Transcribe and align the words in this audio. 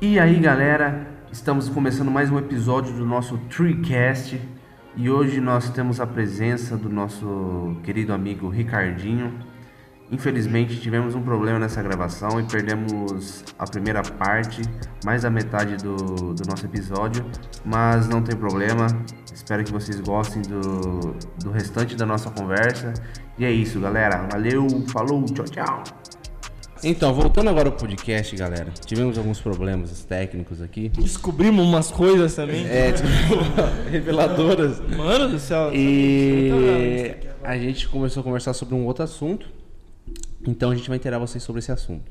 E 0.00 0.16
aí 0.16 0.38
galera, 0.38 1.08
estamos 1.32 1.68
começando 1.68 2.08
mais 2.08 2.30
um 2.30 2.38
episódio 2.38 2.94
do 2.94 3.04
nosso 3.04 3.36
Treecast 3.48 4.40
e 4.94 5.10
hoje 5.10 5.40
nós 5.40 5.70
temos 5.70 5.98
a 5.98 6.06
presença 6.06 6.76
do 6.76 6.88
nosso 6.88 7.76
querido 7.82 8.12
amigo 8.12 8.48
Ricardinho. 8.48 9.36
Infelizmente 10.08 10.80
tivemos 10.80 11.16
um 11.16 11.22
problema 11.22 11.58
nessa 11.58 11.82
gravação 11.82 12.38
e 12.38 12.44
perdemos 12.44 13.44
a 13.58 13.64
primeira 13.64 14.00
parte, 14.00 14.62
mais 15.04 15.22
da 15.22 15.30
metade 15.30 15.76
do, 15.78 15.96
do 16.32 16.48
nosso 16.48 16.64
episódio, 16.64 17.26
mas 17.64 18.06
não 18.06 18.22
tem 18.22 18.36
problema. 18.36 18.86
Espero 19.34 19.64
que 19.64 19.72
vocês 19.72 20.00
gostem 20.00 20.42
do, 20.42 21.16
do 21.42 21.50
restante 21.50 21.96
da 21.96 22.06
nossa 22.06 22.30
conversa. 22.30 22.94
E 23.36 23.44
é 23.44 23.50
isso, 23.50 23.80
galera. 23.80 24.28
Valeu, 24.30 24.64
falou, 24.92 25.24
tchau, 25.24 25.44
tchau. 25.44 25.82
Então, 26.84 27.12
voltando 27.12 27.50
agora 27.50 27.68
ao 27.68 27.74
podcast, 27.74 28.34
galera. 28.36 28.72
Tivemos 28.84 29.18
alguns 29.18 29.40
problemas 29.40 30.04
técnicos 30.04 30.62
aqui. 30.62 30.88
Descobrimos 30.90 31.64
umas 31.64 31.90
coisas 31.90 32.34
também. 32.34 32.66
É, 32.66 32.92
tipo, 32.92 33.08
reveladoras. 33.90 34.80
Mano 34.80 35.28
do 35.28 35.38
céu. 35.38 35.70
E 35.74 37.16
a 37.42 37.56
gente 37.58 37.88
começou 37.88 38.20
a 38.20 38.24
conversar 38.24 38.52
sobre 38.52 38.74
um 38.74 38.84
outro 38.84 39.02
assunto. 39.02 39.48
Então 40.46 40.70
a 40.70 40.74
gente 40.74 40.88
vai 40.88 40.96
inteirar 40.96 41.18
vocês 41.18 41.42
sobre 41.42 41.58
esse 41.58 41.72
assunto. 41.72 42.10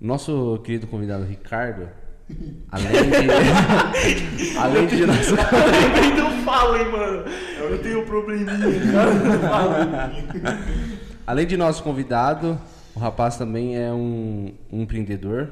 Nosso 0.00 0.60
querido 0.64 0.86
convidado 0.86 1.24
Ricardo, 1.24 1.88
além 2.70 2.92
de. 2.92 4.54
além 4.58 4.86
de 4.86 5.06
nosso. 5.06 5.34
Eu 5.34 6.16
não 6.16 6.44
falo, 6.44 6.76
hein, 6.76 6.90
mano. 6.90 7.24
Eu 7.58 7.78
tenho 7.82 8.02
um 8.02 8.04
probleminha, 8.04 8.46
cara. 9.52 10.12
Além 11.26 11.46
de 11.46 11.56
nosso 11.56 11.82
convidado, 11.82 12.60
o 12.94 12.98
rapaz 12.98 13.36
também 13.36 13.76
é 13.76 13.92
um, 13.92 14.52
um 14.72 14.82
empreendedor. 14.82 15.50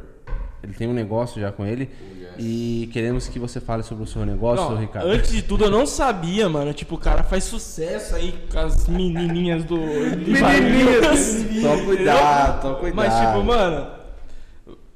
Ele 0.63 0.73
tem 0.75 0.87
um 0.89 0.93
negócio 0.93 1.41
já 1.41 1.51
com 1.51 1.67
ele. 1.67 1.91
E 2.39 2.89
queremos 2.93 3.29
que 3.29 3.39
você 3.39 3.61
fale 3.61 3.83
sobre 3.83 4.05
o 4.05 4.07
seu 4.07 4.25
negócio, 4.25 4.71
Não, 4.71 4.77
Ricardo. 4.79 5.09
antes 5.09 5.31
de 5.33 5.43
tudo, 5.43 5.65
eu 5.65 5.71
não 5.71 5.85
sabia, 5.87 6.49
mano. 6.49 6.73
Tipo, 6.73 6.95
o 6.95 6.99
cara 6.99 7.23
faz 7.23 7.45
sucesso 7.45 8.15
aí 8.15 8.33
com 8.51 8.59
as 8.59 8.89
menininhas 8.89 9.65
do. 9.65 9.77
Menininhas! 10.17 11.45
Toma 11.61 11.85
cuidado, 11.85 12.63
toma 12.63 12.75
cuidado. 12.77 12.97
Mas, 12.97 13.15
tipo, 13.27 13.45
mano. 13.45 13.87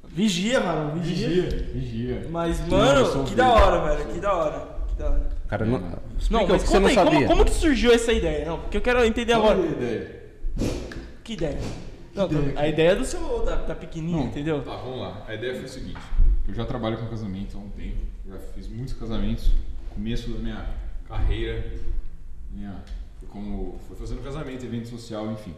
Vigia, 0.08 0.60
mano. 0.60 0.98
Vigia. 1.00 1.28
Vigia, 1.28 1.66
vigia. 1.74 2.26
Mas, 2.30 2.66
mano, 2.68 3.24
que 3.24 3.34
da 3.34 3.48
hora, 3.50 3.96
velho. 3.96 4.08
Que 4.14 4.20
da 4.20 4.34
hora. 4.34 4.68
Que 4.88 5.02
da 5.02 5.10
hora. 5.10 5.26
Cara, 5.48 5.64
não, 5.66 5.76
explica 6.18 6.42
Não, 6.42 6.48
mas 6.48 6.62
que 6.62 6.68
você 6.68 6.74
conta 6.74 6.80
não 6.80 6.88
aí, 6.88 6.94
sabia. 6.94 7.12
como, 7.12 7.28
como 7.28 7.44
que 7.44 7.50
surgiu 7.52 7.92
essa 7.92 8.12
ideia? 8.12 8.46
Não, 8.46 8.58
porque 8.60 8.76
eu 8.78 8.80
quero 8.80 9.04
entender 9.04 9.34
Qual 9.34 9.50
agora. 9.50 9.58
é 9.60 9.68
a 9.68 9.72
ideia? 9.72 10.22
Que 11.22 11.32
ideia? 11.34 11.58
Não, 12.16 12.28
a 12.56 12.66
ideia 12.66 12.90
é 12.90 12.96
do 12.96 13.04
seu, 13.04 13.44
da, 13.44 13.56
da 13.56 13.74
pequenininha, 13.74 14.18
Não, 14.18 14.26
entendeu? 14.26 14.62
Tá, 14.62 14.76
vamos 14.76 15.00
lá. 15.00 15.24
A 15.28 15.34
ideia 15.34 15.54
foi 15.54 15.64
o 15.64 15.68
seguinte. 15.68 16.00
Eu 16.48 16.54
já 16.54 16.64
trabalho 16.64 16.96
com 16.96 17.06
casamento 17.06 17.56
há 17.56 17.60
um 17.60 17.68
tempo. 17.70 17.98
Já 18.26 18.38
fiz 18.38 18.68
muitos 18.68 18.94
casamentos. 18.94 19.50
Começo 19.90 20.30
da 20.30 20.38
minha 20.38 20.68
carreira. 21.06 21.72
Minha, 22.50 22.82
foi 23.18 23.28
como 23.28 23.78
foi 23.86 23.96
fazendo 23.96 24.22
casamento, 24.22 24.64
evento 24.64 24.88
social, 24.88 25.30
enfim. 25.30 25.54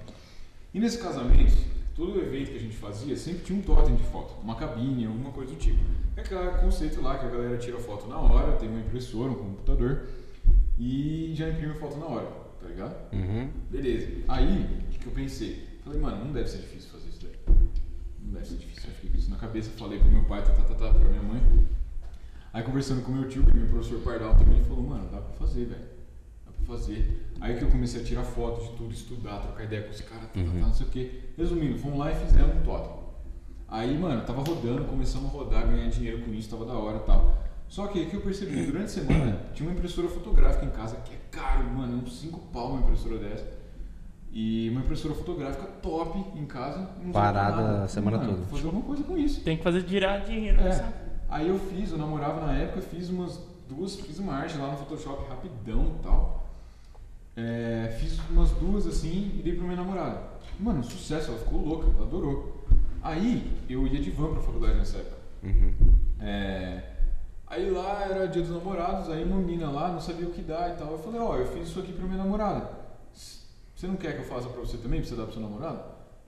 E 0.75 0.81
nesse 0.81 0.99
casamento, 0.99 1.57
todo 1.95 2.21
evento 2.21 2.51
que 2.51 2.57
a 2.57 2.61
gente 2.61 2.77
fazia 2.77 3.17
sempre 3.17 3.45
tinha 3.45 3.59
um 3.59 3.63
totem 3.63 3.95
de 3.95 4.03
foto. 4.05 4.35
Uma 4.43 4.57
cabine, 4.57 5.07
alguma 5.07 5.31
coisa 5.31 5.53
do 5.53 5.59
tipo. 5.59 5.79
É 6.17 6.21
aquele 6.21 6.51
conceito 6.61 7.01
lá 7.01 7.19
que 7.19 7.27
a 7.27 7.29
galera 7.29 7.57
tira 7.57 7.79
foto 7.79 8.09
na 8.09 8.19
hora, 8.19 8.57
tem 8.57 8.69
uma 8.69 8.81
impressora, 8.81 9.31
um 9.31 9.35
computador. 9.35 10.09
E 10.79 11.33
já 11.35 11.49
imprime 11.49 11.73
a 11.73 11.75
foto 11.77 11.97
na 11.99 12.07
hora, 12.07 12.27
tá 12.61 12.69
ligado? 12.69 13.13
Uhum. 13.13 13.51
Beleza. 13.71 14.25
Aí, 14.29 14.65
o 14.87 14.93
que, 14.93 14.99
que 14.99 15.07
eu 15.07 15.13
pensei? 15.13 15.68
Falei, 15.89 16.03
mano, 16.03 16.27
não 16.27 16.33
deve 16.33 16.47
ser 16.47 16.59
difícil 16.59 16.91
fazer 16.91 17.09
isso 17.09 17.21
daí. 17.23 17.57
Não 18.23 18.35
deve 18.35 18.47
ser 18.47 18.57
difícil. 18.57 18.91
Eu 18.91 18.95
fiquei 18.97 19.11
com 19.11 19.17
isso 19.17 19.31
na 19.31 19.37
cabeça, 19.37 19.71
falei 19.71 19.99
pro 19.99 20.11
meu 20.11 20.23
pai, 20.25 20.45
tá, 20.45 20.53
tá, 20.53 20.63
tá, 20.63 20.75
tá, 20.75 20.93
pra 20.93 21.09
minha 21.09 21.23
mãe. 21.23 21.41
Aí 22.53 22.63
conversando 22.63 23.03
com 23.03 23.11
meu 23.11 23.27
tio, 23.27 23.43
que 23.47 23.53
é 23.53 23.55
meu 23.55 23.69
professor 23.69 23.99
Pardal 24.01 24.37
também, 24.37 24.59
ele 24.59 24.67
falou, 24.67 24.85
mano, 24.85 25.09
dá 25.11 25.19
pra 25.19 25.33
fazer, 25.33 25.65
velho. 25.65 25.81
Dá 26.45 26.53
pra 26.53 26.77
fazer. 26.77 27.33
Aí 27.41 27.57
que 27.57 27.65
eu 27.65 27.71
comecei 27.71 28.03
a 28.03 28.05
tirar 28.05 28.23
foto 28.23 28.71
de 28.71 28.77
tudo, 28.77 28.93
estudar, 28.93 29.41
trocar 29.41 29.65
ideia 29.65 29.83
com 29.85 29.91
os 29.91 30.01
caras, 30.03 30.25
tá, 30.25 30.29
tá, 30.35 30.45
tá, 30.45 30.53
não 30.53 30.75
sei 30.75 30.87
o 30.87 30.91
quê. 30.91 31.21
Resumindo, 31.39 31.79
fomos 31.79 31.99
lá 31.99 32.13
e 32.13 32.17
fizemos 32.17 32.55
um 32.55 32.61
totem. 32.61 32.93
Aí, 33.67 33.99
mano, 33.99 34.23
tava 34.27 34.43
rodando, 34.43 34.85
começamos 34.85 35.31
a 35.31 35.33
rodar, 35.33 35.67
ganhar 35.69 35.89
dinheiro 35.89 36.23
com 36.23 36.35
isso, 36.35 36.51
tava 36.51 36.67
da 36.67 36.75
hora 36.75 36.99
e 36.99 37.07
tal. 37.07 37.43
Só 37.67 37.87
que 37.87 37.99
aí 37.99 38.11
que 38.11 38.15
eu 38.15 38.21
percebi, 38.21 38.67
durante 38.67 38.87
a 38.87 38.89
semana, 38.89 39.41
tinha 39.55 39.67
uma 39.67 39.75
impressora 39.75 40.09
fotográfica 40.09 40.67
em 40.67 40.71
casa, 40.71 40.97
que 40.97 41.15
é 41.15 41.19
caro, 41.31 41.65
mano, 41.65 42.03
uns 42.03 42.21
5 42.21 42.39
pau 42.53 42.73
uma 42.73 42.81
impressora 42.81 43.17
dessa. 43.17 43.57
E 44.33 44.69
uma 44.71 44.81
impressora 44.81 45.15
fotográfica 45.15 45.65
top 45.83 46.19
em 46.39 46.45
casa. 46.47 46.89
Parada 47.13 47.85
a 47.85 47.89
semana 47.89 48.19
Mano, 48.19 48.35
toda. 48.35 48.47
Fazer 48.47 48.67
alguma 48.67 48.85
coisa 48.85 49.03
com 49.03 49.17
isso. 49.17 49.41
Tem 49.41 49.57
que 49.57 49.63
fazer 49.63 49.87
girar 49.87 50.21
dinheiro, 50.25 50.61
É. 50.61 51.09
Aí 51.29 51.49
eu 51.49 51.59
fiz, 51.59 51.93
eu 51.93 51.99
namorava 51.99 52.47
na 52.47 52.55
época, 52.55 52.81
fiz 52.81 53.11
umas 53.11 53.39
duas, 53.69 53.97
fiz 53.97 54.19
uma 54.19 54.33
arte 54.33 54.57
lá 54.57 54.71
no 54.71 54.79
Photoshop 54.79 55.29
rapidão 55.29 55.97
e 55.99 56.03
tal. 56.03 56.47
É, 57.37 57.97
fiz 58.01 58.19
umas 58.31 58.51
duas 58.53 58.87
assim 58.87 59.33
e 59.39 59.43
dei 59.43 59.55
pra 59.55 59.65
minha 59.65 59.77
namorada. 59.77 60.23
Mano, 60.59 60.83
sucesso, 60.83 61.31
ela 61.31 61.39
ficou 61.39 61.65
louca, 61.65 61.87
ela 61.95 62.07
adorou. 62.07 62.65
Aí 63.03 63.53
eu 63.69 63.87
ia 63.87 64.01
de 64.01 64.11
van 64.11 64.33
pra 64.33 64.43
faculdade 64.43 64.79
nessa 64.79 64.99
época. 64.99 65.17
Uhum. 65.45 65.73
É, 66.21 66.83
aí 67.47 67.71
lá 67.71 68.03
era 68.03 68.27
dia 68.27 68.43
dos 68.43 68.51
namorados, 68.51 69.09
aí 69.11 69.23
uma 69.23 69.37
menina 69.37 69.71
lá 69.71 69.93
não 69.93 70.01
sabia 70.01 70.27
o 70.27 70.31
que 70.31 70.43
dar 70.43 70.71
e 70.71 70.77
tal. 70.77 70.93
Eu 70.93 70.99
falei, 70.99 71.21
ó, 71.21 71.37
eu 71.37 71.47
fiz 71.47 71.69
isso 71.69 71.79
aqui 71.79 71.93
pra 71.93 72.07
minha 72.07 72.19
namorada. 72.19 72.78
Você 73.79 73.87
não 73.87 73.95
quer 73.95 74.13
que 74.17 74.23
eu 74.23 74.25
faça 74.25 74.49
pra 74.49 74.59
você 74.61 74.77
também, 74.77 74.99
pra 75.01 75.09
você 75.09 75.15
dar 75.15 75.23
pro 75.23 75.33
seu 75.35 75.41
namorado? 75.41 75.81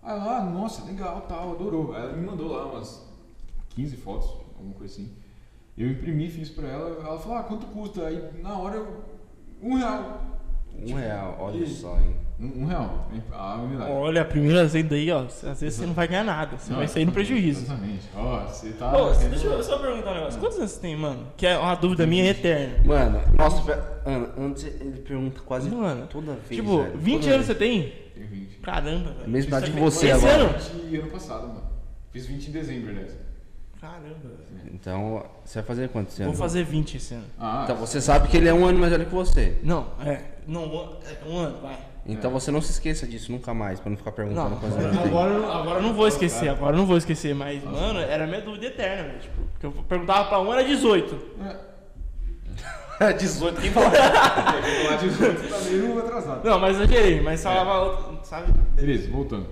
Aí 0.04 0.16
lá, 0.16 0.44
nossa, 0.44 0.84
legal, 0.84 1.22
tal, 1.22 1.50
adorou. 1.50 1.92
Aí 1.92 2.00
ela 2.02 2.12
me 2.12 2.24
mandou 2.24 2.46
lá 2.46 2.64
umas 2.66 3.04
15 3.70 3.96
fotos, 3.96 4.30
alguma 4.56 4.72
coisa 4.74 4.94
assim. 4.94 5.12
Eu 5.76 5.90
imprimi, 5.90 6.30
fiz 6.30 6.48
pra 6.48 6.68
ela, 6.68 6.90
ela 7.04 7.18
falou, 7.18 7.38
ah, 7.38 7.42
quanto 7.42 7.66
custa? 7.66 8.06
Aí 8.06 8.40
na 8.40 8.56
hora 8.56 8.76
eu. 8.76 9.02
Um 9.60 9.74
real. 9.74 10.20
Um 10.78 10.94
real, 10.94 11.38
olha 11.40 11.64
E- 11.64 11.66
só, 11.66 11.98
hein? 11.98 12.14
Um, 12.40 12.62
um 12.62 12.66
real. 12.66 13.08
A 13.32 13.56
unidade. 13.56 13.90
Olha, 13.92 14.22
a 14.22 14.24
primeira 14.24 14.64
vez 14.66 14.88
daí, 14.88 15.10
ó. 15.10 15.24
Às 15.24 15.42
vezes 15.60 15.74
você 15.74 15.86
não 15.86 15.92
vai 15.92 16.08
ganhar 16.08 16.24
nada. 16.24 16.56
Você 16.56 16.70
Não, 16.70 16.78
vai 16.78 16.88
sair 16.88 17.04
no 17.04 17.12
prejuízo. 17.12 17.64
Exatamente. 17.64 18.08
Ó, 18.16 18.46
você 18.46 18.70
tá. 18.70 18.96
Ô, 18.96 19.10
deixa 19.12 19.46
eu 19.46 19.62
só 19.62 19.78
perguntar 19.78 20.10
um 20.12 20.14
negócio. 20.14 20.40
Quantos 20.40 20.58
anos 20.58 20.70
você 20.70 20.80
tem, 20.80 20.96
mano? 20.96 21.26
Que 21.36 21.46
é 21.46 21.58
uma 21.58 21.74
dúvida 21.74 22.06
minha 22.06 22.24
eterna. 22.30 22.76
Mano, 22.84 23.20
nossa, 23.36 24.00
Ana, 24.06 24.30
antes 24.38 24.64
ele 24.64 25.00
pergunta 25.00 25.40
quase 25.42 25.68
Mano, 25.70 26.06
toda 26.06 26.32
vez. 26.32 26.48
Tipo, 26.48 26.82
velho, 26.82 26.98
20 26.98 27.20
toda 27.22 27.34
anos 27.34 27.46
você 27.46 27.54
vez. 27.54 27.70
tem? 27.82 27.92
Tenho 28.14 28.26
20. 28.28 28.56
Caramba, 28.60 29.10
velho. 29.12 29.28
Mesma 29.28 29.48
idade 29.58 29.72
que 29.72 29.78
é 29.78 29.80
você 29.82 30.06
bem- 30.06 30.16
Esse 30.16 30.26
agora. 30.26 30.42
ano? 30.44 30.58
20 30.90 30.96
ano 31.00 31.10
passado, 31.10 31.46
mano. 31.48 31.62
Fiz 32.10 32.26
20 32.26 32.48
em 32.48 32.52
dezembro, 32.52 32.90
aliás. 32.90 33.12
Caramba, 33.80 34.14
velho. 34.24 34.70
Então, 34.74 35.26
você 35.44 35.58
vai 35.58 35.64
fazer 35.66 35.88
quantos 35.90 36.16
Vou 36.18 36.26
anos? 36.28 36.38
fazer 36.38 36.64
20 36.64 36.96
esse 36.96 37.14
ano. 37.14 37.24
Ah, 37.38 37.62
Então, 37.64 37.76
você 37.76 38.00
sabe 38.00 38.28
que 38.28 38.36
ele 38.36 38.48
é 38.48 38.54
um 38.54 38.64
ano 38.64 38.78
mais 38.78 38.90
velho 38.92 39.04
que 39.06 39.14
você. 39.14 39.58
Não, 39.62 39.88
é. 40.04 40.22
Não, 40.46 40.64
é, 40.64 41.28
um 41.28 41.36
ano, 41.36 41.60
vai. 41.60 41.78
Então 42.06 42.30
você 42.30 42.50
não 42.50 42.60
se 42.62 42.72
esqueça 42.72 43.06
disso 43.06 43.30
nunca 43.30 43.52
mais, 43.54 43.78
pra 43.78 43.90
não 43.90 43.96
ficar 43.96 44.12
perguntando 44.12 44.50
Não, 44.50 44.56
agora, 44.56 45.04
agora, 45.04 45.30
eu 45.32 45.40
não- 45.42 45.52
agora 45.52 45.78
eu 45.78 45.82
não 45.82 45.92
vou 45.94 46.08
esquecer, 46.08 46.48
agora 46.48 46.74
eu 46.74 46.78
não 46.78 46.86
vou 46.86 46.96
esquecer, 46.96 47.34
mas, 47.34 47.62
mano, 47.62 48.00
era 48.00 48.26
minha 48.26 48.40
dúvida 48.40 48.66
eterna, 48.66 49.04
velho. 49.08 49.18
Tipo, 49.20 49.42
porque 49.52 49.66
eu 49.66 49.72
perguntava 49.88 50.28
pra 50.28 50.40
um, 50.40 50.52
era 50.52 50.64
18. 50.64 51.18
É, 53.00 53.12
18, 53.14 53.60
quem 53.60 53.70
fala? 53.70 53.86
é, 53.96 54.84
falar 54.84 54.96
18 54.96 55.48
tá 55.48 55.58
meio 55.70 55.98
atrasado. 55.98 56.44
Não, 56.48 56.58
mas 56.58 56.80
eu 56.80 56.86
gerei, 56.88 57.20
mas 57.20 57.42
falava 57.42 57.78
outro, 57.84 58.18
sabe? 58.24 58.52
Beleza, 58.74 59.10
voltando. 59.10 59.46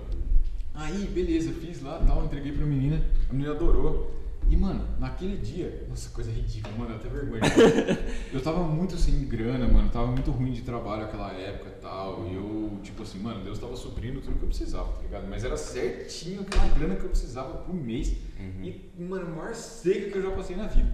Aí, 0.75 1.09
beleza, 1.13 1.51
fiz 1.61 1.81
lá 1.83 2.01
tal, 2.07 2.23
entreguei 2.25 2.51
pra 2.51 2.65
menina, 2.65 3.01
a 3.29 3.33
menina 3.33 3.53
adorou. 3.53 4.11
E, 4.49 4.57
mano, 4.57 4.83
naquele 4.97 5.37
dia, 5.37 5.85
nossa, 5.87 6.09
coisa 6.09 6.31
ridícula, 6.31 6.75
mano, 6.75 6.95
até 6.95 7.07
vergonha. 7.07 7.41
eu 8.33 8.41
tava 8.41 8.63
muito 8.63 8.97
sem 8.97 9.23
grana, 9.25 9.67
mano, 9.67 9.89
tava 9.89 10.07
muito 10.07 10.31
ruim 10.31 10.51
de 10.51 10.63
trabalho 10.63 11.03
naquela 11.03 11.31
época 11.33 11.69
e 11.69 11.81
tal. 11.81 12.27
E 12.27 12.33
eu, 12.33 12.79
tipo 12.81 13.03
assim, 13.03 13.19
mano, 13.19 13.43
Deus 13.43 13.59
tava 13.59 13.75
suprindo 13.75 14.19
tudo 14.21 14.37
que 14.37 14.43
eu 14.43 14.47
precisava, 14.47 14.91
tá 14.93 15.03
ligado? 15.03 15.27
Mas 15.29 15.43
era 15.43 15.55
certinho 15.55 16.41
aquela 16.41 16.67
grana 16.69 16.95
que 16.95 17.03
eu 17.03 17.09
precisava 17.09 17.59
por 17.59 17.75
mês. 17.75 18.15
E, 18.63 19.03
mano, 19.03 19.27
a 19.27 19.29
maior 19.29 19.53
seca 19.53 20.09
que 20.09 20.17
eu 20.17 20.23
já 20.23 20.31
passei 20.31 20.55
na 20.55 20.65
vida. 20.65 20.91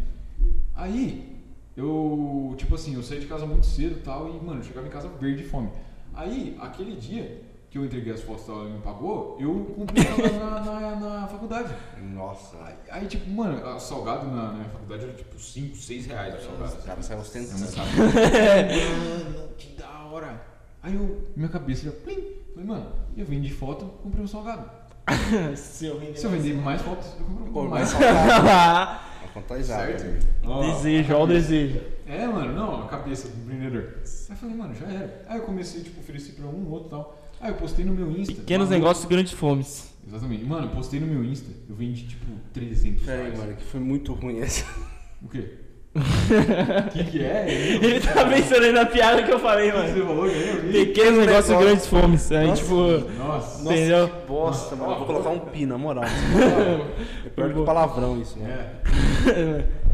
Aí, 0.73 1.41
eu, 1.77 2.53
tipo 2.57 2.75
assim, 2.75 2.95
eu 2.95 3.03
saí 3.03 3.21
de 3.21 3.25
casa 3.25 3.45
muito 3.45 3.65
cedo 3.65 3.99
e 3.99 4.01
tal, 4.01 4.35
e, 4.35 4.45
mano, 4.45 4.59
eu 4.59 4.63
chegava 4.63 4.85
em 4.85 4.91
casa 4.91 5.07
verde 5.07 5.43
de 5.43 5.49
fome. 5.49 5.69
Aí, 6.13 6.57
aquele 6.59 6.97
dia 6.97 7.41
que 7.75 7.79
eu 7.79 7.83
entreguei 7.83 8.13
as 8.13 8.21
fotos 8.21 8.43
e 8.43 8.45
tal, 8.45 8.61
ela 8.61 8.69
me 8.69 8.79
pagou, 8.79 9.35
eu 9.37 9.73
comprei 9.75 10.05
ela 10.07 10.61
na, 10.61 10.95
na, 10.95 10.95
na 10.95 11.27
faculdade. 11.27 11.75
Nossa, 12.13 12.55
Aí, 12.63 12.73
aí, 12.89 13.05
tipo, 13.05 13.29
mano, 13.29 13.67
a 13.67 13.77
salgado 13.77 14.27
na, 14.27 14.43
na 14.43 14.53
minha 14.53 14.69
faculdade 14.69 15.03
era 15.03 15.11
tipo 15.11 15.37
5, 15.37 15.75
6 15.75 16.05
reais 16.05 16.35
o 16.35 16.45
salgado. 16.47 16.73
o 16.73 16.83
cara 16.83 17.01
sai 17.01 17.17
É 17.17 17.19
ostentando. 17.19 17.65
Mano, 17.75 19.49
que 19.57 19.75
da 19.75 20.05
hora. 20.05 20.41
Aí 20.81 20.95
eu, 20.95 21.27
minha 21.35 21.49
cabeça 21.49 21.83
já, 21.87 21.91
plim. 21.91 22.23
Falei, 22.53 22.65
mano, 22.69 22.93
eu 23.17 23.25
vendi 23.25 23.51
foto, 23.51 23.83
comprei 24.01 24.23
um 24.23 24.27
salgado. 24.27 24.69
Se 25.57 25.87
eu 25.87 25.99
vender 25.99 26.15
Se 26.17 26.25
eu 26.27 26.31
vender 26.31 26.53
mais 26.55 26.81
fotos, 26.81 27.07
eu 27.19 27.25
compro 27.25 27.51
Pô, 27.51 27.63
mais. 27.67 27.93
mais 27.93 28.05
salgado. 28.05 28.99
A 29.25 29.27
conta 29.33 29.57
exata. 29.59 29.99
Certo? 29.99 30.27
Ó, 30.45 30.61
Desejo, 30.61 31.13
olha 31.13 31.23
o 31.23 31.27
desejo. 31.27 31.81
É, 32.07 32.25
mano, 32.25 32.53
não, 32.53 32.83
a 32.85 32.87
cabeça 32.87 33.27
do 33.27 33.37
empreendedor. 33.41 33.95
Aí 34.05 34.05
eu 34.29 34.35
falei, 34.37 34.55
mano, 34.55 34.73
já 34.73 34.85
era. 34.87 35.25
Aí 35.27 35.39
eu 35.39 35.43
comecei, 35.43 35.83
tipo, 35.83 35.99
oferecer 35.99 36.33
pra 36.33 36.45
um, 36.45 36.69
outro 36.71 36.87
e 36.87 36.91
tal. 36.91 37.24
Ah, 37.45 37.49
eu 37.49 37.55
postei 37.55 37.85
no 37.85 37.93
meu 37.93 38.09
Insta. 38.11 38.33
Pequenos 38.33 38.69
Maluco. 38.69 38.83
negócios, 38.83 39.05
grandes 39.05 39.33
fomes. 39.33 39.93
Exatamente. 40.07 40.43
Mano, 40.45 40.65
eu 40.67 40.69
postei 40.71 40.99
no 40.99 41.05
meu 41.05 41.23
Insta. 41.23 41.51
Eu 41.69 41.75
vendi 41.75 42.07
tipo 42.07 42.25
300 42.53 43.03
Pera 43.05 43.17
aí, 43.17 43.23
reais. 43.25 43.39
mano, 43.39 43.55
que 43.55 43.63
foi 43.63 43.79
muito 43.79 44.13
ruim 44.13 44.39
essa. 44.39 44.65
O 45.21 45.27
quê? 45.29 45.45
O 45.95 45.99
que, 46.91 47.03
que 47.05 47.23
é? 47.23 47.45
Ele 47.75 47.99
tá 48.01 48.25
pensando 48.25 48.63
aí 48.63 48.71
na 48.71 48.85
piada 48.85 49.21
que 49.23 49.31
eu 49.31 49.39
falei, 49.39 49.69
O 49.69 49.73
que 49.73 49.77
você 49.79 49.93
mano. 49.93 50.05
falou? 50.07 50.27
Eu 50.27 50.61
vi. 50.63 50.71
Pequenos 50.87 51.19
negócios, 51.19 51.47
negócio. 51.49 51.59
grandes 51.67 51.87
fomes. 51.87 52.31
Aí, 52.31 52.47
Nossa. 52.47 52.61
tipo. 52.63 52.75
Nossa. 53.17 53.61
Entendeu? 53.63 54.07
que 54.09 54.27
bosta, 54.27 54.75
mano. 54.75 54.91
Eu 54.91 54.97
vou 54.97 55.05
colocar 55.07 55.29
um 55.29 55.39
pi, 55.39 55.65
na 55.67 55.77
moral. 55.77 56.03
É 57.25 57.29
pior 57.29 57.53
que 57.53 57.63
palavrão 57.65 58.19
isso, 58.21 58.39
né? 58.39 58.69
É. 59.27 59.65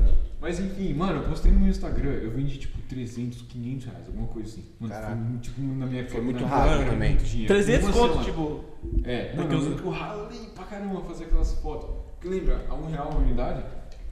Mas 0.41 0.59
enfim, 0.59 0.91
mano, 0.95 1.21
eu 1.21 1.29
postei 1.29 1.51
no 1.51 1.59
meu 1.59 1.69
Instagram, 1.69 2.09
eu 2.09 2.31
vendi 2.31 2.57
tipo 2.57 2.81
300, 2.89 3.43
500 3.43 3.85
reais, 3.85 4.07
alguma 4.07 4.27
coisa 4.27 4.49
assim. 4.49 4.65
Mano, 4.79 4.91
Caraca. 4.91 5.13
foi 5.15 5.23
muito, 5.23 5.41
tipo, 5.43 5.61
na 5.61 5.85
minha 5.85 6.09
Foi 6.09 6.21
muito 6.21 6.43
era 6.43 6.85
também. 6.85 7.09
muito 7.11 7.23
dinheiro. 7.23 7.53
300 7.53 7.85
Uma 7.85 7.93
conto, 7.93 8.07
semana. 8.07 8.25
tipo. 8.25 8.65
É, 9.03 9.35
mano, 9.35 9.49
Porque 9.49 9.69
eu 9.69 9.85
eu 9.85 9.89
ralei 9.91 10.39
pra 10.55 10.63
caramba 10.63 11.01
fazer 11.01 11.25
aquelas 11.25 11.53
fotos. 11.61 11.89
Porque 12.13 12.27
lembra, 12.27 12.65
a 12.67 12.73
um 12.73 12.88
real 12.88 13.09
uma 13.11 13.19
unidade? 13.19 13.63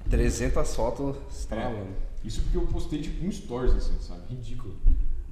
300 0.07 0.75
fotos 0.75 1.15
estralando. 1.31 1.93
Isso 2.23 2.41
porque 2.41 2.57
eu 2.57 2.67
postei 2.67 3.01
tipo 3.01 3.25
um 3.25 3.31
stories, 3.31 3.73
assim, 3.73 3.99
sabe? 3.99 4.21
Ridículo. 4.29 4.75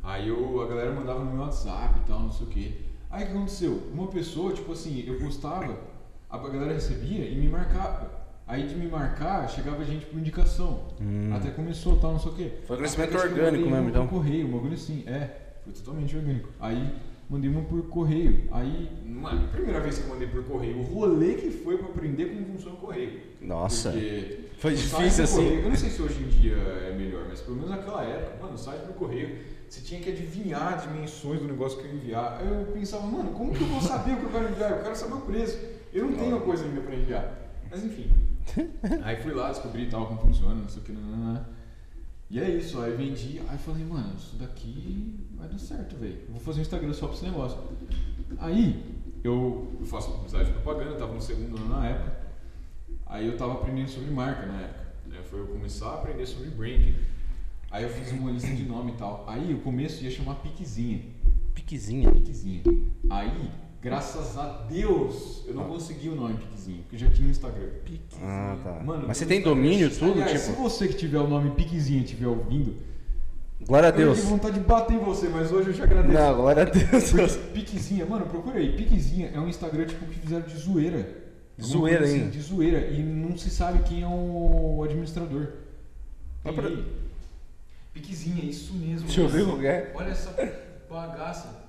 Aí 0.01 0.29
eu, 0.29 0.61
a 0.61 0.67
galera 0.67 0.93
mandava 0.93 1.23
no 1.23 1.31
meu 1.31 1.41
WhatsApp 1.41 1.99
e 1.99 2.07
tal, 2.07 2.21
não 2.21 2.31
sei 2.31 2.47
o 2.47 2.49
quê. 2.49 2.81
Aí 3.09 3.23
o 3.23 3.27
que 3.27 3.33
aconteceu? 3.33 3.83
Uma 3.93 4.07
pessoa, 4.07 4.51
tipo 4.51 4.71
assim, 4.71 5.03
eu 5.05 5.19
postava, 5.19 5.77
a 6.29 6.37
galera 6.37 6.73
recebia 6.73 7.23
e 7.29 7.35
me 7.35 7.49
marcava. 7.49 8.09
Aí 8.47 8.65
de 8.65 8.75
me 8.75 8.87
marcar, 8.87 9.49
chegava 9.49 9.83
gente 9.83 10.05
por 10.05 10.17
indicação. 10.19 10.83
Até 11.33 11.49
começou 11.51 11.97
tal, 11.97 12.13
não 12.13 12.19
sei 12.19 12.31
o 12.31 12.35
quê. 12.35 12.51
Foi 12.65 12.77
crescimento 12.77 13.17
orgânico 13.17 13.65
mesmo, 13.65 13.75
uma 13.81 13.89
então? 13.89 14.07
Por 14.07 14.15
correio, 14.15 14.47
um 14.47 14.51
bagulho 14.51 14.73
assim, 14.73 15.03
é. 15.05 15.29
Foi 15.65 15.73
totalmente 15.73 16.15
orgânico. 16.15 16.47
Aí 16.59 16.93
mandei 17.29 17.49
uma 17.49 17.61
por 17.63 17.81
correio. 17.89 18.47
Aí, 18.51 18.89
mano, 19.05 19.49
primeira 19.49 19.81
vez 19.81 19.97
que 19.97 20.03
eu 20.05 20.09
mandei 20.13 20.29
por 20.29 20.43
correio, 20.45 20.79
o 20.79 20.83
rolê 20.83 21.33
que 21.33 21.51
foi 21.51 21.77
pra 21.77 21.87
aprender 21.87 22.27
como 22.27 22.45
funciona 22.45 22.75
o 22.75 22.77
correio. 22.79 23.19
Nossa. 23.41 23.91
Porque 23.91 24.39
Foi 24.59 24.73
difícil, 24.75 25.25
assim. 25.25 25.35
correio- 25.43 25.61
eu 25.63 25.69
não 25.69 25.75
sei 25.75 25.89
se 25.89 26.01
hoje 26.01 26.23
em 26.23 26.27
dia 26.27 26.55
é 26.55 26.95
melhor, 26.97 27.25
mas 27.27 27.41
pelo 27.41 27.57
menos 27.57 27.69
naquela 27.69 28.01
época, 28.05 28.37
mano, 28.41 28.53
o 28.55 28.57
site 28.57 28.85
do 28.85 28.93
correio, 28.93 29.39
você 29.67 29.81
tinha 29.81 29.99
que 29.99 30.09
adivinhar 30.09 30.75
as 30.75 30.83
dimensões 30.83 31.41
do 31.41 31.47
negócio 31.47 31.77
que 31.79 31.85
eu 31.85 31.91
ia 31.91 31.97
enviar. 31.97 32.37
Aí 32.39 32.47
eu 32.47 32.65
pensava, 32.67 33.05
mano, 33.05 33.31
como 33.31 33.51
que 33.53 33.59
eu 33.61 33.67
vou 33.67 33.81
saber 33.81 34.13
o 34.13 34.17
que 34.17 34.23
eu 34.23 34.29
quero 34.29 34.49
enviar? 34.49 34.71
Eu 34.71 34.83
quero 34.83 34.95
saber 34.95 35.15
o 35.15 35.21
preço. 35.21 35.59
Eu 35.93 36.05
não 36.09 36.17
tenho 36.17 36.37
a 36.37 36.39
coisa 36.41 36.63
ainda 36.63 36.79
pra 36.79 36.95
enviar. 36.95 37.46
Mas 37.69 37.83
enfim. 37.83 38.11
Aí 39.03 39.15
fui 39.17 39.33
lá, 39.33 39.49
descobri 39.49 39.89
tal 39.89 40.07
como 40.07 40.21
funciona, 40.21 40.55
não 40.55 40.69
sei 40.69 40.81
o 40.81 40.85
que, 40.85 40.91
não, 40.91 41.01
não, 41.01 41.33
não. 41.33 41.45
E 42.29 42.39
é 42.39 42.49
isso, 42.49 42.79
aí 42.81 42.93
vendi, 42.93 43.41
aí 43.47 43.57
falei, 43.57 43.85
mano, 43.85 44.13
isso 44.17 44.35
daqui 44.35 45.15
vai 45.35 45.47
dar 45.47 45.57
certo, 45.57 45.95
velho. 45.95 46.19
Vou 46.29 46.39
fazer 46.39 46.59
um 46.59 46.61
Instagram 46.61 46.93
só 46.93 47.07
pra 47.07 47.15
esse 47.15 47.25
negócio. 47.25 47.57
Aí, 48.39 48.83
eu 49.23 49.79
faço 49.85 50.11
publicidade 50.11 50.49
de 50.49 50.59
propaganda, 50.59 50.97
tava 50.97 51.13
no 51.13 51.21
segundo 51.21 51.57
ano 51.57 51.69
na 51.69 51.87
época. 51.87 52.27
Aí 53.05 53.27
eu 53.27 53.37
tava 53.37 53.53
aprendendo 53.53 53.89
sobre 53.89 54.11
marca 54.11 54.45
na 54.45 54.61
época. 54.61 54.85
Né? 55.07 55.21
Foi 55.29 55.39
eu 55.39 55.47
começar 55.47 55.89
a 55.89 55.93
aprender 55.95 56.25
sobre 56.25 56.49
branding. 56.49 56.95
Aí 57.71 57.83
eu 57.83 57.89
fiz 57.89 58.11
uma 58.11 58.31
lista 58.31 58.53
de 58.53 58.63
nome 58.63 58.91
e 58.91 58.95
tal. 58.95 59.23
Aí 59.27 59.53
o 59.53 59.59
começo 59.59 60.03
ia 60.03 60.11
chamar 60.11 60.35
Piquezinha. 60.35 61.01
Piquezinha. 61.53 62.11
Piquezinha. 62.11 62.61
Aí, 63.09 63.49
graças 63.81 64.37
a 64.37 64.65
Deus, 64.69 65.43
eu 65.47 65.53
não 65.53 65.65
consegui 65.65 66.09
o 66.09 66.15
nome 66.15 66.35
Piquezinha, 66.35 66.79
porque 66.83 66.97
já 66.97 67.09
tinha 67.09 67.27
um 67.27 67.31
Instagram. 67.31 67.69
Ah, 68.21 68.57
tá. 68.63 68.71
Mano, 68.83 69.05
Mas 69.07 69.17
você 69.17 69.25
no 69.25 69.29
tem 69.29 69.37
Instagram- 69.39 69.61
domínio, 69.61 69.89
tudo? 69.97 70.11
Aliás, 70.21 70.41
se 70.41 70.49
tipo, 70.51 70.63
você 70.63 70.87
que 70.87 70.95
tiver 70.95 71.19
o 71.19 71.27
nome 71.27 71.51
Piquezinha 71.51 72.01
estiver 72.03 72.27
ouvindo, 72.27 72.75
glória 73.65 73.89
a 73.89 73.91
eu 73.91 73.95
Deus. 73.97 74.17
tenho 74.17 74.29
vontade 74.29 74.59
de 74.59 74.65
bater 74.65 74.93
em 74.95 74.99
você, 74.99 75.29
mas 75.29 75.51
hoje 75.51 75.69
eu 75.69 75.73
te 75.73 75.81
agradeço. 75.81 76.13
Não, 76.13 76.35
glória 76.35 76.63
a 76.63 76.65
Deus. 76.65 77.35
Piquezinha, 77.53 78.05
mano, 78.05 78.25
procura 78.25 78.57
aí. 78.59 78.75
Piquezinha 78.75 79.31
é 79.33 79.39
um 79.39 79.47
Instagram 79.47 79.85
tipo 79.85 80.05
que 80.05 80.19
fizeram 80.19 80.45
de 80.45 80.57
zoeira. 80.57 81.27
Zoeira 81.59 82.03
assim, 82.05 82.13
ainda. 82.21 82.31
De 82.31 82.41
zoeira. 82.41 82.87
E 82.87 83.01
não 83.01 83.35
se 83.37 83.49
sabe 83.49 83.79
quem 83.83 84.03
é 84.03 84.07
o 84.07 84.83
administrador. 84.83 85.47
Tem 86.43 86.53
pra-. 86.53 86.69
Piquezinha, 87.93 88.43
isso 88.45 88.73
mesmo. 88.75 89.07
Deixa 89.07 89.21
eu 89.21 89.27
ver 89.27 89.43
qual 89.45 89.57
que 89.57 89.65
é. 89.65 89.91
Olha 89.95 90.09
essa 90.09 90.31
bagaça. 90.89 91.66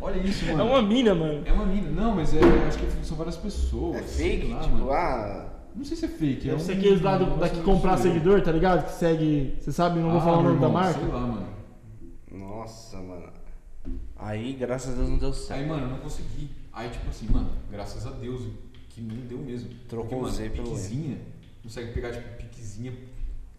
Olha 0.00 0.18
isso, 0.20 0.44
É 0.44 0.52
mano. 0.52 0.70
uma 0.70 0.82
mina, 0.82 1.14
mano. 1.14 1.42
É 1.44 1.52
uma 1.52 1.66
mina. 1.66 1.90
Não, 1.90 2.14
mas 2.14 2.34
é, 2.34 2.40
acho 2.68 2.78
que 2.78 3.04
são 3.06 3.16
várias 3.16 3.36
pessoas. 3.36 3.96
É 3.96 4.02
fake? 4.02 4.48
lá, 4.52 4.60
tipo, 4.60 4.74
mano. 4.76 4.92
ah. 4.92 5.48
Não 5.74 5.84
sei 5.84 5.96
se 5.96 6.04
é 6.04 6.08
fake. 6.08 6.50
é 6.50 6.54
um- 6.54 6.56
aqueles 6.58 7.00
lá 7.00 7.16
do, 7.16 7.38
daqui 7.38 7.60
comprar 7.62 7.96
seguidor, 7.96 8.42
tá 8.42 8.52
ligado? 8.52 8.84
Que 8.84 8.92
segue. 8.92 9.56
Você 9.58 9.72
sabe, 9.72 9.98
não 10.00 10.10
vou 10.10 10.20
Ah, 10.20 10.24
falar 10.24 10.38
o 10.38 10.42
nome 10.42 10.60
da 10.60 10.68
marca. 10.68 11.00
Sei 11.00 11.08
lá, 11.08 11.20
mano. 11.20 11.46
Nossa, 12.30 12.98
mano. 12.98 13.32
Aí, 14.16 14.52
graças 14.52 14.92
a 14.92 14.96
Deus, 14.96 15.08
não 15.08 15.18
deu 15.18 15.32
certo. 15.32 15.60
Aí, 15.60 15.66
mano, 15.68 15.82
eu 15.86 15.88
não 15.90 15.98
consegui. 15.98 16.50
Aí, 16.72 16.88
tipo 16.90 17.08
assim, 17.08 17.26
mano, 17.28 17.50
graças 17.70 18.06
a 18.06 18.10
Deus 18.10 18.42
que 18.90 19.00
não 19.00 19.16
deu 19.26 19.38
mesmo. 19.38 19.70
Trocou 19.88 20.08
Porque, 20.10 20.14
o 20.14 20.22
mano, 20.22 20.34
Z 20.34 20.50
pelo 20.50 20.64
piquezinha, 20.68 21.18
consegue 21.62 21.92
pegar, 21.92 22.12
tipo, 22.12 22.36
piquezinha, 22.36 22.92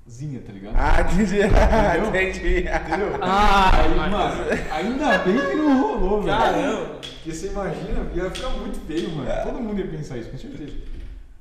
zinha, 0.09 0.41
tá 0.41 0.51
ligado? 0.53 0.75
Ah, 0.77 1.01
entendi. 1.01 1.37
Entendeu? 1.39 2.09
entendi. 2.09 2.59
Entendeu? 2.59 3.17
Ah, 3.21 3.81
Aí, 3.81 3.95
mas- 3.95 4.11
mano, 4.11 4.43
ainda 4.71 5.17
bem 5.19 5.37
que 5.37 5.55
não 5.55 5.81
rolou, 5.81 6.21
velho. 6.21 6.37
Caramba. 6.37 6.85
Porque 7.01 7.31
você 7.33 7.47
imagina, 7.47 8.11
ia 8.13 8.29
ficar 8.29 8.49
muito 8.49 8.79
feio, 8.85 9.09
mano. 9.11 9.29
Todo 9.43 9.61
mundo 9.61 9.79
ia 9.79 9.87
pensar 9.87 10.17
isso, 10.17 10.29
com 10.29 10.37
certeza. 10.37 10.73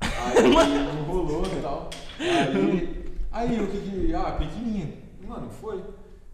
Aí 0.01 0.51
não 0.51 1.03
rolou 1.03 1.43
e 1.45 1.61
tal. 1.61 1.89
Aí, 2.19 3.05
aí 3.31 3.61
o 3.61 3.67
que 3.67 3.77
que. 3.77 4.15
Ah, 4.15 4.31
pequenininha. 4.31 4.87
Mano, 5.27 5.49
foi. 5.49 5.83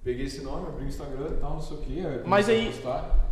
Peguei 0.03 0.25
esse 0.25 0.41
nome, 0.41 0.67
abri 0.67 0.85
o 0.85 0.87
Instagram 0.87 1.27
e 1.31 1.37
tal, 1.41 1.53
não 1.53 1.61
sei 1.61 1.77
o 1.77 1.81
que. 1.81 2.03
Mas 2.25 2.47
aí-. 2.47 2.71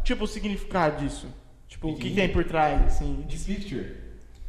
Tipo, 0.04 0.24
o 0.26 0.28
significado 0.28 0.98
disso. 1.04 1.28
Tipo, 1.68 1.90
o 1.90 1.96
que, 1.98 2.14
tem 2.16 2.30
por 2.30 2.44
trás, 2.46 2.82
assim. 2.86 3.26
De 3.28 3.38
picture. 3.38 3.96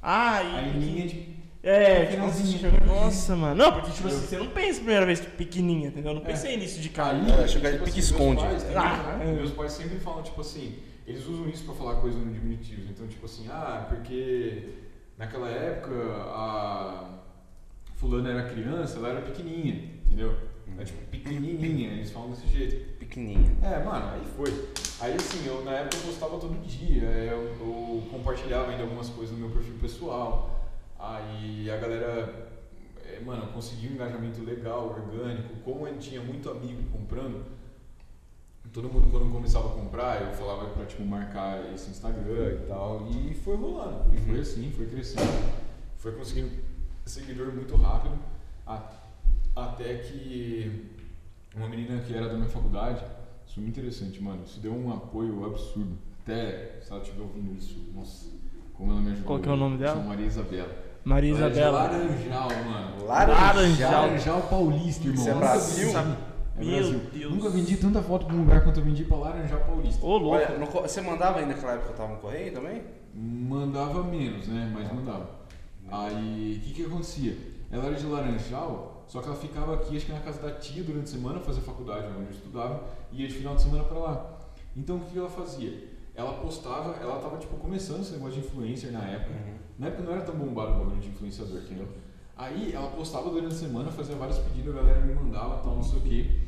Ah, 0.02 0.38
Aí 0.38 0.70
e. 0.76 0.78
linha 0.78 1.06
de. 1.06 1.36
É, 1.68 2.06
tipo, 2.06 2.26
Pequenininha. 2.30 2.80
nossa, 2.86 3.36
mano. 3.36 3.54
Não, 3.54 3.72
porque, 3.72 3.90
tipo 3.90 4.08
assim, 4.08 4.26
você 4.26 4.38
não 4.38 4.46
pensa 4.48 4.72
a 4.78 4.82
primeira 4.84 5.04
vez 5.04 5.20
tipo, 5.20 5.36
pequenininha, 5.36 5.88
entendeu? 5.88 6.12
Eu 6.12 6.14
não 6.14 6.22
pensei 6.22 6.56
nisso 6.56 6.80
de 6.80 6.88
cara. 6.88 7.18
Aí, 7.18 7.28
Eu 7.28 7.44
acho 7.44 7.60
que 7.60 7.66
é 7.66 7.72
tipo 7.72 7.84
pique 7.84 7.98
assim, 8.00 8.10
esconde. 8.12 8.46
Meus 8.46 8.64
Ah, 8.74 9.16
né? 9.18 9.30
é. 9.30 9.32
meus 9.34 9.50
pais 9.52 9.72
sempre 9.72 9.98
falam, 9.98 10.22
tipo 10.22 10.40
assim, 10.40 10.76
eles 11.06 11.26
usam 11.26 11.46
isso 11.48 11.64
pra 11.64 11.74
falar 11.74 11.96
coisas 11.96 12.18
no 12.24 12.32
diminutivo. 12.32 12.90
Então, 12.90 13.06
tipo 13.06 13.26
assim, 13.26 13.46
ah, 13.50 13.84
porque 13.86 14.70
naquela 15.18 15.48
época 15.50 15.92
a 16.28 17.18
fulana 17.96 18.30
era 18.30 18.42
criança, 18.48 18.96
ela 18.98 19.08
era 19.10 19.20
pequenininha, 19.20 19.90
entendeu? 20.06 20.34
É 20.78 20.84
tipo 20.84 21.02
pequenininha, 21.10 21.90
eles 21.92 22.10
falam 22.10 22.30
desse 22.30 22.46
jeito. 22.46 22.96
Pequenininha. 22.98 23.56
É, 23.62 23.82
mano, 23.84 24.12
aí 24.14 24.22
foi. 24.36 24.50
Aí 25.00 25.14
assim, 25.14 25.46
eu 25.46 25.64
na 25.64 25.72
época 25.72 25.96
eu 25.96 26.02
postava 26.02 26.38
todo 26.38 26.54
dia, 26.66 27.02
eu, 27.04 27.56
eu 27.60 28.02
compartilhava 28.10 28.70
ainda 28.70 28.84
algumas 28.84 29.08
coisas 29.10 29.36
no 29.36 29.46
meu 29.46 29.54
perfil 29.54 29.74
pessoal. 29.80 30.54
Aí 30.98 31.70
a 31.70 31.76
galera, 31.76 32.50
é, 33.04 33.20
mano, 33.20 33.44
eu 33.44 33.52
consegui 33.52 33.88
um 33.88 33.92
engajamento 33.92 34.42
legal, 34.42 34.88
orgânico. 34.88 35.54
Como 35.64 35.86
eu 35.86 35.96
tinha 35.98 36.20
muito 36.20 36.50
amigo 36.50 36.82
comprando, 36.90 37.44
todo 38.72 38.88
mundo 38.88 39.10
quando 39.10 39.30
começava 39.30 39.68
a 39.68 39.72
comprar, 39.72 40.22
eu 40.22 40.34
falava 40.34 40.70
pra 40.70 40.84
tipo, 40.86 41.04
marcar 41.04 41.72
esse 41.72 41.90
Instagram 41.90 42.52
e 42.52 42.66
tal. 42.66 43.08
E 43.10 43.34
foi 43.34 43.56
rolando. 43.56 44.12
E 44.14 44.18
foi 44.18 44.40
assim, 44.40 44.70
foi 44.72 44.86
crescendo. 44.86 45.26
Foi 45.96 46.12
conseguindo 46.12 46.50
seguidor 47.06 47.52
muito 47.52 47.76
rápido. 47.76 48.18
Até 49.56 49.98
que 49.98 50.94
uma 51.54 51.68
menina 51.68 52.00
que 52.00 52.14
era 52.14 52.28
da 52.28 52.34
minha 52.34 52.48
faculdade, 52.48 53.04
isso 53.46 53.58
é 53.58 53.62
muito 53.62 53.78
interessante, 53.78 54.22
mano. 54.22 54.42
Isso 54.44 54.60
deu 54.60 54.72
um 54.72 54.92
apoio 54.92 55.44
absurdo. 55.46 55.96
Até 56.22 56.80
se 56.82 56.90
ela 56.90 57.00
estiver 57.00 57.22
ouvindo 57.22 57.56
isso, 57.56 57.78
nossa, 57.94 58.30
como 58.74 58.90
ela 58.92 59.00
me 59.00 59.12
ajudou. 59.12 59.26
Qual 59.26 59.40
que 59.40 59.48
é 59.48 59.52
o 59.52 59.56
nome 59.56 59.78
dela? 59.78 60.02
Maria 60.02 60.26
Isabela. 60.26 60.87
Maria 61.04 61.34
Ela 61.34 61.46
é 61.46 61.50
de 61.50 61.58
Isabela. 61.58 61.82
Laranjal, 61.82 62.48
mano. 62.64 63.06
Laranjal. 63.06 63.92
Laranjal 63.92 64.42
Paulista, 64.42 65.06
irmão. 65.06 65.20
Isso 65.20 65.28
é 65.28 65.34
Nunca 65.34 65.46
Brasil? 65.46 65.88
É 65.88 66.64
Meu 66.64 66.76
Brasil. 66.76 67.00
Deus. 67.12 67.32
Nunca 67.32 67.50
vendi 67.50 67.76
tanta 67.76 68.02
foto 68.02 68.26
pra 68.26 68.34
um 68.34 68.40
lugar 68.40 68.64
quanto 68.64 68.80
eu 68.80 68.84
vendi 68.84 69.04
pra 69.04 69.16
Laranjal 69.16 69.60
Paulista. 69.60 70.04
Ô, 70.04 70.18
louco. 70.18 70.36
Olha, 70.36 70.58
no 70.58 70.66
você 70.66 71.00
mandava 71.00 71.38
aí 71.38 71.46
naquela 71.46 71.72
época 71.72 71.86
que 71.86 71.92
eu 71.92 71.96
tava 71.96 72.14
no 72.14 72.20
correio 72.20 72.52
também? 72.52 72.82
Mandava 73.14 74.02
menos, 74.02 74.46
né? 74.48 74.70
Mas 74.74 74.92
mandava. 74.92 75.30
Aí, 75.90 76.60
o 76.60 76.66
que 76.66 76.74
que 76.74 76.84
acontecia? 76.84 77.36
Ela 77.70 77.86
era 77.86 77.94
de 77.94 78.06
Laranjal, 78.06 79.04
só 79.06 79.20
que 79.20 79.28
ela 79.28 79.36
ficava 79.36 79.74
aqui, 79.74 79.96
acho 79.96 80.06
que 80.06 80.12
na 80.12 80.20
casa 80.20 80.40
da 80.40 80.50
tia 80.52 80.82
durante 80.82 81.04
a 81.04 81.12
semana, 81.12 81.40
fazia 81.40 81.62
faculdade 81.62 82.06
onde 82.08 82.26
eu 82.26 82.30
estudava, 82.30 82.84
e 83.12 83.22
ia 83.22 83.28
de 83.28 83.34
final 83.34 83.54
de 83.54 83.62
semana 83.62 83.84
pra 83.84 83.98
lá. 83.98 84.38
Então, 84.76 84.96
o 84.96 85.00
que 85.00 85.12
que 85.12 85.18
ela 85.18 85.28
fazia? 85.28 85.88
Ela 86.14 86.32
postava, 86.34 86.96
ela 87.00 87.18
tava, 87.20 87.36
tipo, 87.38 87.56
começando 87.56 88.00
esse 88.00 88.12
negócio 88.12 88.40
de 88.40 88.46
influencer 88.46 88.92
na 88.92 89.02
época. 89.04 89.34
Na 89.78 89.86
época 89.86 90.02
não 90.02 90.12
era 90.12 90.22
tão 90.22 90.34
bombado 90.34 90.72
o 90.72 90.78
bagulho 90.78 91.00
de 91.00 91.08
influenciador, 91.08 91.58
entendeu? 91.58 91.88
Aí, 92.36 92.72
ela 92.72 92.90
postava 92.90 93.30
durante 93.30 93.54
a 93.54 93.58
semana, 93.58 93.90
fazia 93.90 94.16
vários 94.16 94.38
pedidos, 94.38 94.74
a 94.74 94.78
galera 94.78 95.00
me 95.00 95.14
mandava, 95.14 95.62
tal, 95.62 95.76
não 95.76 95.82
sei 95.82 95.98
o 95.98 96.02
quê. 96.02 96.40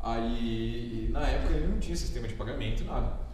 Aí, 0.00 1.08
na 1.12 1.26
época, 1.26 1.54
ele 1.54 1.68
não 1.68 1.78
tinha 1.78 1.96
sistema 1.96 2.28
de 2.28 2.34
pagamento, 2.34 2.84
nada. 2.84 3.26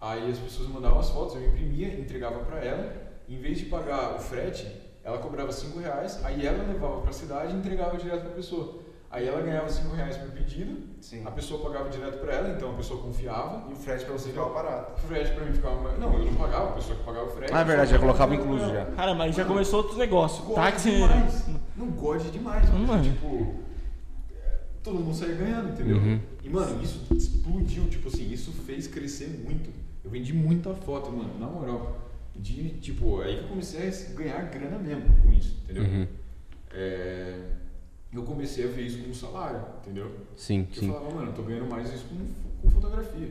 Aí 0.00 0.30
as 0.30 0.38
pessoas 0.38 0.68
mandavam 0.68 0.98
as 0.98 1.10
fotos, 1.10 1.36
eu 1.36 1.46
imprimia, 1.46 1.98
entregava 1.98 2.40
pra 2.40 2.58
ela. 2.58 3.16
Em 3.28 3.38
vez 3.38 3.58
de 3.58 3.64
pagar 3.66 4.16
o 4.16 4.18
frete, 4.20 4.66
ela 5.02 5.18
cobrava 5.18 5.52
5 5.52 5.78
reais, 5.78 6.24
aí 6.24 6.46
ela 6.46 6.64
levava 6.64 7.00
pra 7.00 7.12
cidade 7.12 7.54
e 7.54 7.56
entregava 7.56 7.96
direto 7.96 8.22
pra 8.22 8.30
pessoa. 8.30 8.82
Aí 9.16 9.26
ela 9.26 9.40
ganhava 9.40 9.66
5 9.66 9.94
reais 9.96 10.14
por 10.18 10.30
pedido, 10.32 10.76
Sim. 11.00 11.22
a 11.24 11.30
pessoa 11.30 11.62
pagava 11.62 11.88
direto 11.88 12.18
pra 12.18 12.34
ela, 12.34 12.50
então 12.54 12.70
a 12.72 12.74
pessoa 12.74 13.00
confiava. 13.02 13.66
E 13.70 13.72
o 13.72 13.76
frete 13.76 14.04
pra 14.04 14.12
você 14.12 14.28
ficava 14.28 14.52
barato. 14.52 14.92
O 15.02 15.08
frete 15.08 15.32
pra 15.32 15.42
mim 15.46 15.52
ficava. 15.54 15.80
mais- 15.80 15.98
Não, 15.98 16.12
eu 16.18 16.26
não 16.26 16.34
pagava, 16.34 16.68
a 16.68 16.72
pessoa 16.72 16.98
que 16.98 17.02
pagava 17.02 17.24
o 17.24 17.30
frete. 17.30 17.50
Ah, 17.54 17.60
é 17.60 17.64
verdade, 17.64 17.90
já 17.92 17.98
colocava 17.98 18.34
incluso 18.34 18.68
já. 18.68 18.84
Cara, 18.84 19.14
mas 19.14 19.34
já 19.34 19.46
começou 19.46 19.82
outro 19.82 19.96
negócio. 19.96 20.44
Gosta 20.44 20.60
Táxi. 20.60 20.90
demais. 20.90 21.46
Não 21.74 21.86
gosta 21.92 22.30
demais, 22.30 22.68
porque, 22.68 22.84
Mano. 22.86 23.02
tipo. 23.04 23.54
é, 24.34 24.58
Todo 24.82 24.98
mundo 24.98 25.14
saía 25.16 25.34
ganhando, 25.34 25.70
entendeu? 25.70 25.96
Uhum. 25.96 26.20
E, 26.44 26.50
mano, 26.50 26.82
isso 26.82 27.06
explodiu, 27.14 27.88
tipo 27.88 28.08
assim, 28.08 28.30
isso 28.30 28.52
fez 28.52 28.86
crescer 28.86 29.28
muito. 29.44 29.70
Eu 30.04 30.10
vendi 30.10 30.34
muita 30.34 30.74
foto, 30.74 31.10
mano, 31.10 31.38
na 31.40 31.46
moral. 31.46 32.02
De, 32.36 32.68
tipo, 32.80 33.22
aí 33.22 33.38
que 33.38 33.44
eu 33.44 33.48
comecei 33.48 33.88
a 33.88 34.14
ganhar 34.14 34.42
grana 34.50 34.78
mesmo 34.78 35.04
com 35.22 35.32
isso, 35.32 35.56
entendeu? 35.64 35.84
Uhum. 35.84 36.06
É, 36.70 37.38
eu 38.16 38.22
comecei 38.22 38.64
a 38.64 38.68
ver 38.68 38.82
isso 38.82 38.98
como 39.00 39.14
salário, 39.14 39.62
entendeu? 39.82 40.10
Sim, 40.36 40.66
Eu 40.74 40.80
sim. 40.80 40.88
falava, 40.88 41.14
mano, 41.14 41.30
eu 41.30 41.34
tô 41.34 41.42
ganhando 41.42 41.68
mais 41.68 41.92
isso 41.92 42.06
com, 42.06 42.62
com 42.62 42.70
fotografia. 42.70 43.30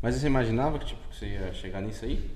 Mas 0.00 0.16
você 0.16 0.26
imaginava 0.26 0.78
que, 0.78 0.86
tipo, 0.86 1.08
que 1.08 1.16
você 1.16 1.26
ia 1.26 1.52
chegar 1.52 1.80
nisso 1.80 2.04
aí? 2.04 2.30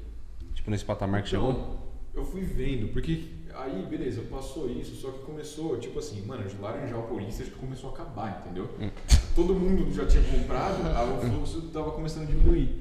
Tipo, 0.54 0.70
nesse 0.70 0.84
patamar 0.84 1.22
que 1.22 1.30
chegou? 1.30 1.50
Então, 1.50 1.78
eu 2.14 2.24
fui 2.24 2.42
vendo, 2.42 2.92
porque 2.92 3.24
aí, 3.54 3.84
beleza, 3.88 4.22
passou 4.22 4.70
isso, 4.70 4.94
só 4.94 5.10
que 5.10 5.18
começou, 5.24 5.78
tipo 5.78 5.98
assim, 5.98 6.22
mano, 6.24 6.48
de 6.48 6.56
Laranjal 6.56 7.02
Paulista 7.02 7.42
acho 7.42 7.52
que 7.52 7.58
começou 7.58 7.90
a 7.90 7.92
acabar, 7.94 8.42
entendeu? 8.44 8.70
Hum. 8.80 8.90
Todo 9.34 9.54
mundo 9.54 9.92
já 9.92 10.06
tinha 10.06 10.22
comprado, 10.22 10.78
o 11.18 11.30
fluxo 11.30 11.62
tava 11.72 11.90
começando 11.90 12.24
a 12.24 12.26
diminuir. 12.26 12.80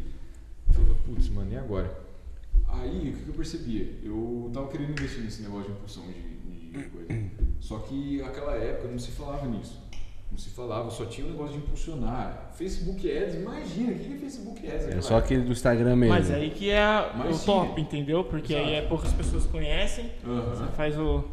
Eu 0.67 0.73
falei, 0.73 0.95
putz, 1.05 1.29
mano, 1.29 1.51
e 1.51 1.57
agora? 1.57 2.05
Aí, 2.67 3.09
o 3.09 3.17
que 3.17 3.23
que 3.23 3.29
eu 3.29 3.33
percebia? 3.35 3.99
Eu 4.03 4.49
tava 4.53 4.67
querendo 4.67 4.91
investir 4.91 5.21
nesse 5.23 5.41
negócio 5.41 5.71
de 5.71 5.77
impulsão 5.77 6.03
de, 6.07 6.69
de 6.83 6.89
coisa. 6.89 7.24
Só 7.65 7.79
que 7.79 8.21
naquela 8.21 8.55
época 8.57 8.89
não 8.89 8.99
se 8.99 9.09
falava 9.09 9.47
nisso. 9.47 9.81
Não 10.29 10.37
se 10.37 10.51
falava, 10.51 10.91
só 10.91 11.03
tinha 11.05 11.25
o 11.25 11.31
negócio 11.31 11.53
de 11.53 11.65
impulsionar. 11.65 12.51
Facebook 12.53 13.11
Ads, 13.11 13.33
imagina, 13.33 13.91
o 13.91 13.95
que 13.95 14.13
é 14.13 14.17
Facebook 14.17 14.67
Ads? 14.67 14.87
É 14.89 15.01
só 15.01 15.17
aquele 15.17 15.41
do 15.41 15.51
Instagram 15.51 15.95
mesmo. 15.95 16.13
Mas 16.13 16.29
aí 16.29 16.51
que 16.51 16.69
é 16.69 17.11
Mas 17.17 17.35
o 17.35 17.39
sim. 17.39 17.45
top, 17.47 17.81
entendeu? 17.81 18.23
Porque 18.23 18.53
aí 18.53 18.73
é 18.73 18.77
Exato. 18.77 18.89
poucas 18.89 19.13
pessoas 19.13 19.47
conhecem. 19.47 20.11
Aham. 20.23 20.49
Você 20.51 20.65
faz 20.75 20.99
o. 20.99 21.23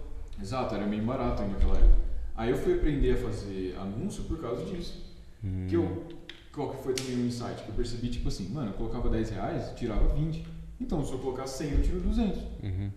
Exato, 0.40 0.74
era 0.74 0.86
meio 0.86 1.02
barato 1.02 1.42
ainda 1.42 1.52
naquela 1.52 1.76
época. 1.76 2.00
Aí 2.34 2.48
eu 2.48 2.56
fui 2.56 2.76
aprender 2.76 3.12
a 3.12 3.16
fazer 3.18 3.76
anúncio 3.78 4.24
por 4.24 4.40
causa 4.40 4.64
disso. 4.64 5.04
Hum. 5.44 5.66
Que 5.68 5.74
eu, 5.76 6.06
qual 6.50 6.70
que 6.70 6.82
foi 6.82 6.94
também 6.94 7.16
um 7.18 7.26
insight? 7.26 7.62
Que 7.62 7.68
eu 7.68 7.74
percebi, 7.74 8.08
tipo 8.08 8.28
assim, 8.28 8.48
mano, 8.48 8.70
eu 8.70 8.74
colocava 8.74 9.10
10 9.10 9.28
reais, 9.30 9.72
tirava 9.76 10.14
20. 10.14 10.46
Então, 10.80 11.04
se 11.04 11.12
eu 11.12 11.18
colocar 11.18 11.46
100, 11.46 11.72
eu 11.72 11.82
tiro 11.82 12.00
200. 12.00 12.40
Uhum. 12.62 12.90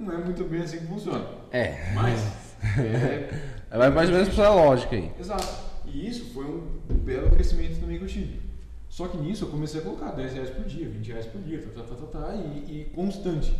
Não 0.00 0.12
é 0.12 0.18
muito 0.24 0.42
bem 0.44 0.62
assim 0.62 0.78
que 0.80 0.86
funciona. 0.86 1.24
É. 1.52 1.92
Mas, 1.94 2.20
é... 2.78 3.52
Vai 3.76 3.90
mais 3.90 4.08
ou 4.10 4.16
menos 4.16 4.34
pela 4.34 4.54
lógica 4.54 4.94
aí. 4.94 5.10
Exato. 5.18 5.72
E 5.86 6.08
isso 6.08 6.26
foi 6.32 6.44
um 6.44 6.62
belo 7.04 7.30
crescimento 7.30 7.80
também 7.80 7.98
que 7.98 8.04
eu 8.04 8.08
tive. 8.08 8.40
Só 8.88 9.08
que 9.08 9.16
nisso 9.16 9.44
eu 9.44 9.48
comecei 9.48 9.80
a 9.80 9.84
colocar 9.84 10.10
10 10.10 10.34
reais 10.34 10.50
por 10.50 10.64
dia, 10.64 10.86
20 10.86 11.08
reais 11.08 11.26
por 11.26 11.40
dia, 11.40 11.62
tá, 11.62 11.80
tá, 11.80 11.94
tá, 11.94 11.94
tá, 11.94 12.06
tá, 12.06 12.34
e, 12.36 12.82
e 12.82 12.84
constante. 12.94 13.54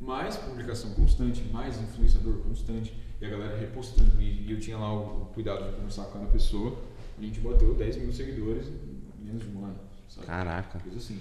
Mais 0.00 0.36
publicação 0.36 0.90
constante, 0.94 1.40
mais 1.52 1.80
influenciador 1.80 2.38
constante, 2.38 2.92
e 3.20 3.24
a 3.24 3.30
galera 3.30 3.56
repostando. 3.56 4.20
E, 4.20 4.44
e 4.48 4.50
eu 4.50 4.58
tinha 4.58 4.76
lá 4.76 4.92
o, 4.92 5.26
cuidado 5.26 5.70
de 5.70 5.76
conversar 5.76 6.06
com 6.06 6.18
cada 6.18 6.26
pessoa. 6.26 6.76
A 7.16 7.22
gente 7.22 7.38
bateu 7.38 7.72
10 7.74 7.96
mil 7.98 8.12
seguidores 8.12 8.66
em 8.66 9.24
menos 9.24 9.44
de 9.44 9.56
um 9.56 9.64
ano. 9.64 9.78
Sabe? 10.08 10.26
Caraca. 10.26 10.80
Coisa 10.80 10.98
assim. 10.98 11.20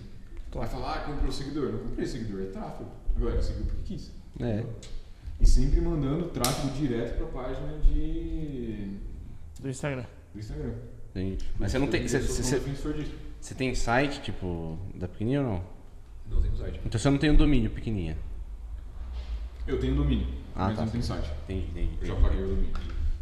Vai 0.52 0.68
falar, 0.68 0.96
ah, 0.96 1.00
comprou 1.02 1.32
seguidor. 1.32 1.72
Não 1.72 1.80
comprei 1.80 2.08
seguidor, 2.08 2.42
é 2.42 2.46
tráfego. 2.46 2.90
Agora, 3.16 3.36
eu 3.36 3.44
segui 3.44 3.64
porque 3.64 3.84
quis. 3.84 4.12
É. 4.40 4.66
E 5.42 5.46
sempre 5.48 5.82
mandando 5.82 6.30
tráfego 6.30 6.70
direto 6.76 7.18
pra 7.18 7.44
página 7.44 7.80
de... 7.80 8.98
do 9.60 9.70
Instagram. 9.70 10.06
do 10.34 10.40
Instagram. 10.40 10.74
Entendi. 11.10 11.46
Mas 11.60 11.72
você 11.72 11.80
não 11.80 11.88
tem. 11.88 12.02
Eu 12.04 12.08
Você, 12.10 12.22
sou 12.22 12.60
você, 12.62 13.06
você 13.40 13.56
tem 13.56 13.74
site, 13.76 14.22
tipo, 14.22 14.78
da 14.96 15.08
pequenininha 15.08 15.42
ou 15.42 15.48
não? 15.48 15.64
Não 16.30 16.42
tenho 16.42 16.56
site. 16.56 16.80
Então 16.86 17.00
você 17.00 17.10
não 17.10 17.18
tem 17.18 17.32
um 17.32 17.36
domínio 17.36 17.70
pequenininha. 17.72 18.16
Eu 19.68 19.80
tenho 19.80 19.96
domínio, 19.96 20.28
Ah, 20.56 20.68
mas 20.68 20.76
tá. 20.78 20.86
não 20.86 20.92
tenho 20.92 21.04
site. 21.04 21.30
Entendi, 21.44 21.68
entendi. 21.72 21.98
Eu 22.02 22.08
já 22.08 22.16
paguei 22.16 22.44
o 22.44 22.48
domínio. 22.48 22.72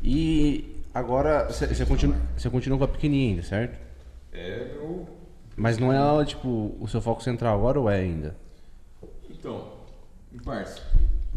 E 0.03 0.75
agora 0.93 1.47
você, 1.47 1.85
continua, 1.85 2.17
você 2.37 2.49
continua 2.49 2.77
com 2.77 2.83
a 2.83 2.87
pequenininha 2.87 3.29
ainda, 3.31 3.43
certo? 3.43 3.79
É 4.31 4.73
meu. 4.73 5.07
Mas 5.55 5.77
não 5.77 5.91
é, 6.21 6.25
tipo, 6.25 6.75
o 6.79 6.87
seu 6.87 7.01
foco 7.01 7.23
central 7.23 7.57
agora 7.57 7.79
ou 7.79 7.89
é 7.89 7.99
ainda? 7.99 8.35
Então, 9.29 9.73
em 10.33 10.37
partes. 10.37 10.81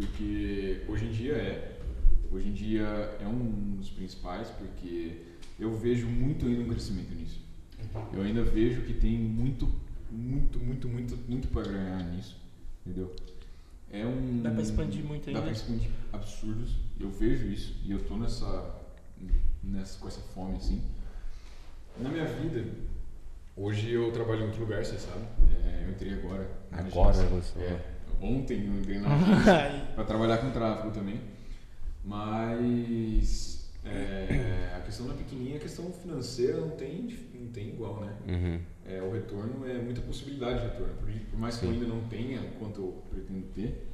Porque 0.06 0.82
hoje 0.88 1.04
em 1.06 1.11
dia 1.12 1.35
é. 1.35 1.78
Hoje 2.30 2.49
em 2.49 2.52
dia 2.52 2.82
é 3.21 3.26
um 3.26 3.76
dos 3.76 3.90
principais, 3.90 4.49
porque 4.49 5.18
eu 5.61 5.76
vejo 5.76 6.06
muito 6.09 6.47
ainda 6.47 6.62
um 6.62 6.68
crescimento 6.68 7.14
nisso. 7.14 7.40
Eu 8.12 8.23
ainda 8.23 8.42
vejo 8.42 8.82
que 8.82 8.94
tem 8.94 9.18
muito, 9.18 9.68
muito, 10.11 10.59
muito, 10.59 10.88
muito, 10.88 11.16
muito 11.28 11.49
para 11.49 11.62
ganhar 11.62 12.02
nisso. 12.11 12.37
Entendeu? 12.85 13.14
É 13.92 14.04
um. 14.06 14.40
Dá 14.42 14.50
pra 14.50 14.62
expandir 14.62 15.04
muito 15.04 15.25
Dá 15.26 15.30
ainda. 15.30 15.42
pra 15.42 15.52
expandir 15.52 15.90
absurdos. 16.12 16.75
Eu 16.99 17.11
vejo 17.11 17.47
isso 17.49 17.76
e 17.85 17.92
eu 17.92 17.99
tô 18.04 18.16
nessa, 18.16 18.75
nessa 19.62 19.99
com 19.99 20.09
essa 20.09 20.21
fome 20.21 20.56
assim. 20.56 20.82
Na 22.00 22.09
minha 22.09 22.25
vida, 22.25 22.64
hoje 23.54 23.90
eu 23.90 24.11
trabalho 24.11 24.40
em 24.42 24.47
outro 24.47 24.61
lugar, 24.62 24.82
você 24.85 24.97
sabe. 24.99 25.25
É, 25.64 25.85
eu 25.87 25.90
entrei 25.90 26.14
agora. 26.14 26.50
na 26.71 26.78
Agora 26.78 27.12
você- 27.26 27.59
É, 27.59 27.80
ontem 28.22 28.66
eu 28.66 28.78
entrei 28.78 28.98
na 28.98 29.08
para 29.94 30.04
trabalhar 30.04 30.38
com 30.38 30.50
tráfego 30.50 30.90
também. 30.90 31.20
Mas 32.04 33.70
é, 33.84 34.74
a 34.76 34.80
questão 34.80 35.06
da 35.06 35.14
pequenininha, 35.14 35.56
a 35.56 35.60
questão 35.60 35.92
financeira 35.92 36.60
não 36.60 36.70
tem, 36.70 37.16
não 37.34 37.48
tem 37.48 37.68
igual, 37.68 38.00
né? 38.00 38.16
Uhum. 38.28 38.60
É, 38.86 39.02
o 39.02 39.12
retorno 39.12 39.66
é 39.68 39.78
muita 39.80 40.00
possibilidade 40.00 40.60
de 40.60 40.66
retorno. 40.68 40.94
Por, 40.94 41.10
por 41.12 41.38
mais 41.38 41.56
que 41.56 41.66
eu 41.66 41.70
ainda 41.70 41.86
não 41.86 42.02
tenha 42.08 42.40
quanto 42.58 42.80
eu 42.80 43.02
pretendo 43.10 43.46
ter, 43.54 43.88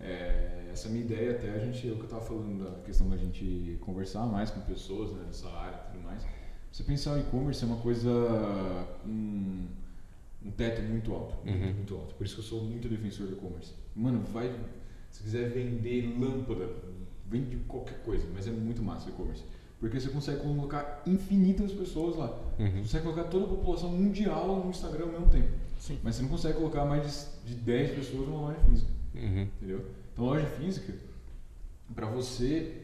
é, 0.00 0.68
essa 0.72 0.88
minha 0.88 1.04
ideia 1.04 1.32
até 1.32 1.50
a 1.50 1.58
gente, 1.58 1.88
é 1.88 1.92
o 1.92 1.94
que 1.94 2.00
eu 2.00 2.04
estava 2.04 2.24
falando 2.24 2.64
da 2.64 2.80
questão 2.82 3.08
da 3.08 3.16
gente 3.16 3.78
conversar 3.80 4.26
mais 4.26 4.50
com 4.50 4.60
pessoas 4.60 5.12
né, 5.12 5.24
dessa 5.26 5.48
área 5.48 5.80
e 5.88 5.92
tudo 5.92 6.04
mais. 6.04 6.26
Você 6.70 6.82
pensar 6.82 7.14
o 7.14 7.20
e-commerce 7.20 7.62
é 7.62 7.66
uma 7.66 7.76
coisa, 7.76 8.10
um, 9.06 9.68
um 10.44 10.50
teto 10.50 10.82
muito 10.82 11.12
alto, 11.14 11.36
muito, 11.44 11.64
Uhum. 11.66 11.72
muito 11.72 11.94
alto. 11.94 12.14
Por 12.14 12.24
isso 12.24 12.34
que 12.34 12.40
eu 12.40 12.44
sou 12.44 12.62
muito 12.62 12.88
defensor 12.88 13.26
do 13.26 13.32
e-commerce. 13.34 13.72
Mano, 13.96 14.20
vai, 14.32 14.54
se 15.10 15.22
quiser 15.22 15.50
vender 15.50 16.14
lâmpada, 16.18 16.68
vende 17.26 17.56
qualquer 17.68 18.02
coisa, 18.02 18.26
mas 18.34 18.46
é 18.46 18.50
muito 18.50 18.82
massa 18.82 19.06
o 19.06 19.10
e-commerce. 19.10 19.42
Porque 19.80 19.98
você 20.00 20.08
consegue 20.08 20.40
colocar 20.40 21.02
infinitas 21.06 21.72
pessoas 21.72 22.16
lá. 22.16 22.30
Uhum. 22.58 22.70
Você 22.70 22.78
consegue 22.80 23.04
colocar 23.04 23.24
toda 23.24 23.44
a 23.44 23.48
população 23.48 23.90
mundial 23.90 24.62
no 24.64 24.70
Instagram 24.70 25.06
ao 25.06 25.12
mesmo 25.12 25.28
tempo. 25.28 25.48
Sim. 25.78 25.98
Mas 26.02 26.16
você 26.16 26.22
não 26.22 26.28
consegue 26.30 26.56
colocar 26.58 26.84
mais 26.84 27.30
de, 27.44 27.54
de 27.54 27.60
10 27.60 27.94
pessoas 27.96 28.28
numa 28.28 28.40
loja 28.48 28.60
física. 28.60 28.90
Uhum. 29.14 29.42
Entendeu? 29.42 29.84
Então, 30.12 30.24
loja 30.24 30.46
física, 30.46 30.94
pra 31.94 32.06
você, 32.06 32.82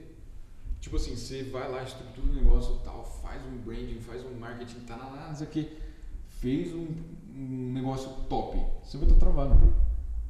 tipo 0.81 0.97
assim, 0.97 1.17
você 1.17 1.45
vai 1.45 1.71
lá, 1.71 1.83
estrutura 1.83 2.27
o 2.27 2.35
negócio 2.35 2.77
e 2.77 2.85
tal, 2.85 3.05
faz 3.23 3.41
um 3.47 3.57
branding, 3.59 4.01
faz 4.01 4.23
um 4.25 4.35
marketing, 4.39 4.81
tá 4.81 4.97
lá, 4.97 5.27
não 5.29 5.37
sei 5.37 5.47
o 5.47 5.51
que, 5.51 5.69
fez 6.41 6.73
um, 6.75 6.87
um 7.37 7.73
negócio 7.73 8.11
top, 8.29 8.59
você 8.83 8.97
vai 8.97 9.07
estar 9.07 9.19
travado. 9.21 9.55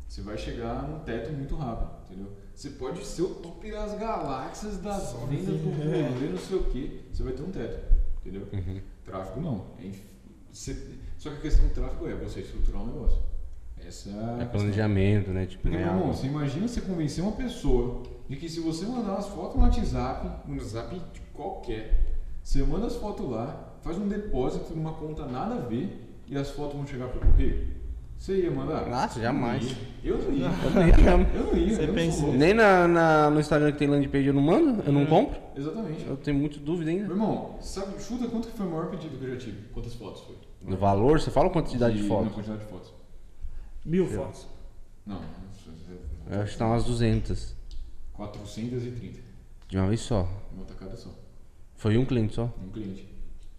Você 0.09 0.23
vai 0.23 0.37
chegar 0.37 0.89
num 0.89 0.99
teto 1.01 1.33
muito 1.33 1.55
rápido, 1.55 1.91
entendeu? 2.05 2.33
Você 2.55 2.71
pode 2.71 3.05
ser 3.07 3.23
o 3.23 3.29
top 3.37 3.71
das 3.71 3.97
galáxias, 3.97 4.79
das 4.79 5.13
vendas 5.29 5.61
do 5.61 5.71
rolê, 5.71 6.29
não 6.31 6.39
sei 6.39 6.57
o 6.59 6.65
que, 6.65 7.01
você 7.13 7.23
vai 7.23 7.33
ter 7.33 7.43
um 7.43 7.51
teto, 7.53 7.95
entendeu? 8.21 8.49
Uhum. 8.53 8.81
Tráfego 9.05 9.41
não. 9.41 9.67
É 9.79 9.87
inf- 9.87 10.03
você- 10.53 10.95
só 11.17 11.31
que 11.31 11.37
a 11.37 11.41
questão 11.41 11.69
do 11.69 11.75
tráfego 11.75 12.09
é 12.09 12.15
você 12.17 12.41
estruturar 12.41 12.83
um 12.83 12.87
negócio. 12.87 13.23
Essa 13.87 14.11
É 14.41 14.45
planejamento, 14.45 15.31
né? 15.31 15.47
Tipo, 15.47 15.63
Porque, 15.63 15.77
não 15.77 15.83
é 15.83 15.87
meu 15.87 15.97
irmão, 16.01 16.13
você 16.13 16.27
imagina 16.27 16.67
você 16.69 16.81
convencer 16.81 17.23
uma 17.25 17.33
pessoa 17.33 18.03
de 18.29 18.37
que 18.37 18.49
se 18.49 18.61
você 18.61 18.85
mandar 18.85 19.13
umas 19.13 19.29
fotos 19.29 19.57
no 19.57 19.63
WhatsApp, 19.63 20.49
no 20.49 20.55
WhatsApp 20.57 21.01
de 21.15 21.21
qualquer, 21.33 22.19
você 22.43 22.63
manda 22.65 22.89
as 22.89 22.97
fotos 22.97 23.31
lá, 23.31 23.70
faz 23.83 23.99
um 23.99 24.09
depósito 24.09 24.75
numa 24.75 24.93
conta 24.93 25.27
nada 25.27 25.55
a 25.57 25.61
ver 25.61 26.07
e 26.27 26.37
as 26.37 26.51
fotos 26.51 26.77
vão 26.77 26.87
chegar 26.87 27.09
pro 27.09 27.21
correio. 27.21 27.81
Você 28.19 28.43
ia 28.43 28.51
mandar? 28.51 28.87
Nossa, 28.87 29.19
jamais. 29.19 29.75
Eu 30.05 30.19
não 30.19 30.31
ia. 30.33 30.45
Eu 30.47 30.71
não 30.71 30.87
ia. 30.87 30.95
Eu 31.35 31.47
não 31.47 31.57
ia. 31.57 31.75
Você 32.11 32.25
eu. 32.27 32.33
Nem 32.35 32.53
na, 32.53 32.87
na- 32.87 33.31
no 33.31 33.41
Instagram 33.41 33.73
que 33.73 33.79
tem 33.79 33.89
landing 33.89 34.09
page 34.11 34.27
eu 34.27 34.35
não 34.35 34.43
mando, 34.43 34.83
eu 34.83 34.93
não 34.93 35.07
compro. 35.07 35.41
Exatamente. 35.57 36.07
Eu 36.07 36.17
tenho 36.19 36.37
muito 36.39 36.59
dúvida 36.61 36.91
Meu 36.93 37.01
ainda. 37.01 37.13
irmão, 37.15 37.57
sabe, 37.63 37.99
chuta 37.99 38.27
quanto 38.29 38.49
que 38.49 38.57
foi 38.59 38.67
o 38.67 38.71
maior 38.71 38.91
pedido 38.91 39.17
que 39.17 39.25
eu 39.25 39.31
já 39.31 39.37
tive? 39.39 39.69
Quantas 39.73 39.95
fotos 39.95 40.21
foi? 40.23 40.37
No 40.63 40.77
valor, 40.77 41.19
você 41.19 41.31
fala 41.31 41.47
a 41.49 41.51
quantidade 41.51 41.97
de 41.97 42.03
Na 42.03 42.09
fotos? 42.09 42.33
quantidade 42.35 42.61
de 42.63 42.67
fotos. 42.71 42.93
Mil 43.87 44.07
fotos. 44.07 44.47
Não, 45.07 45.19
Eu 46.31 46.43
acho 46.43 46.53
que 46.53 46.59
tá 46.59 46.67
umas 46.67 46.85
200. 46.85 47.57
430. 48.13 49.19
De 49.67 49.79
uma 49.79 49.89
vez 49.89 50.01
só. 50.01 50.29
Uma 50.55 50.67
tacada 50.67 50.95
só. 50.95 51.09
Foi 51.77 51.97
um 51.97 52.05
cliente 52.05 52.35
só. 52.35 52.53
Um 52.63 52.69
cliente. 52.69 53.09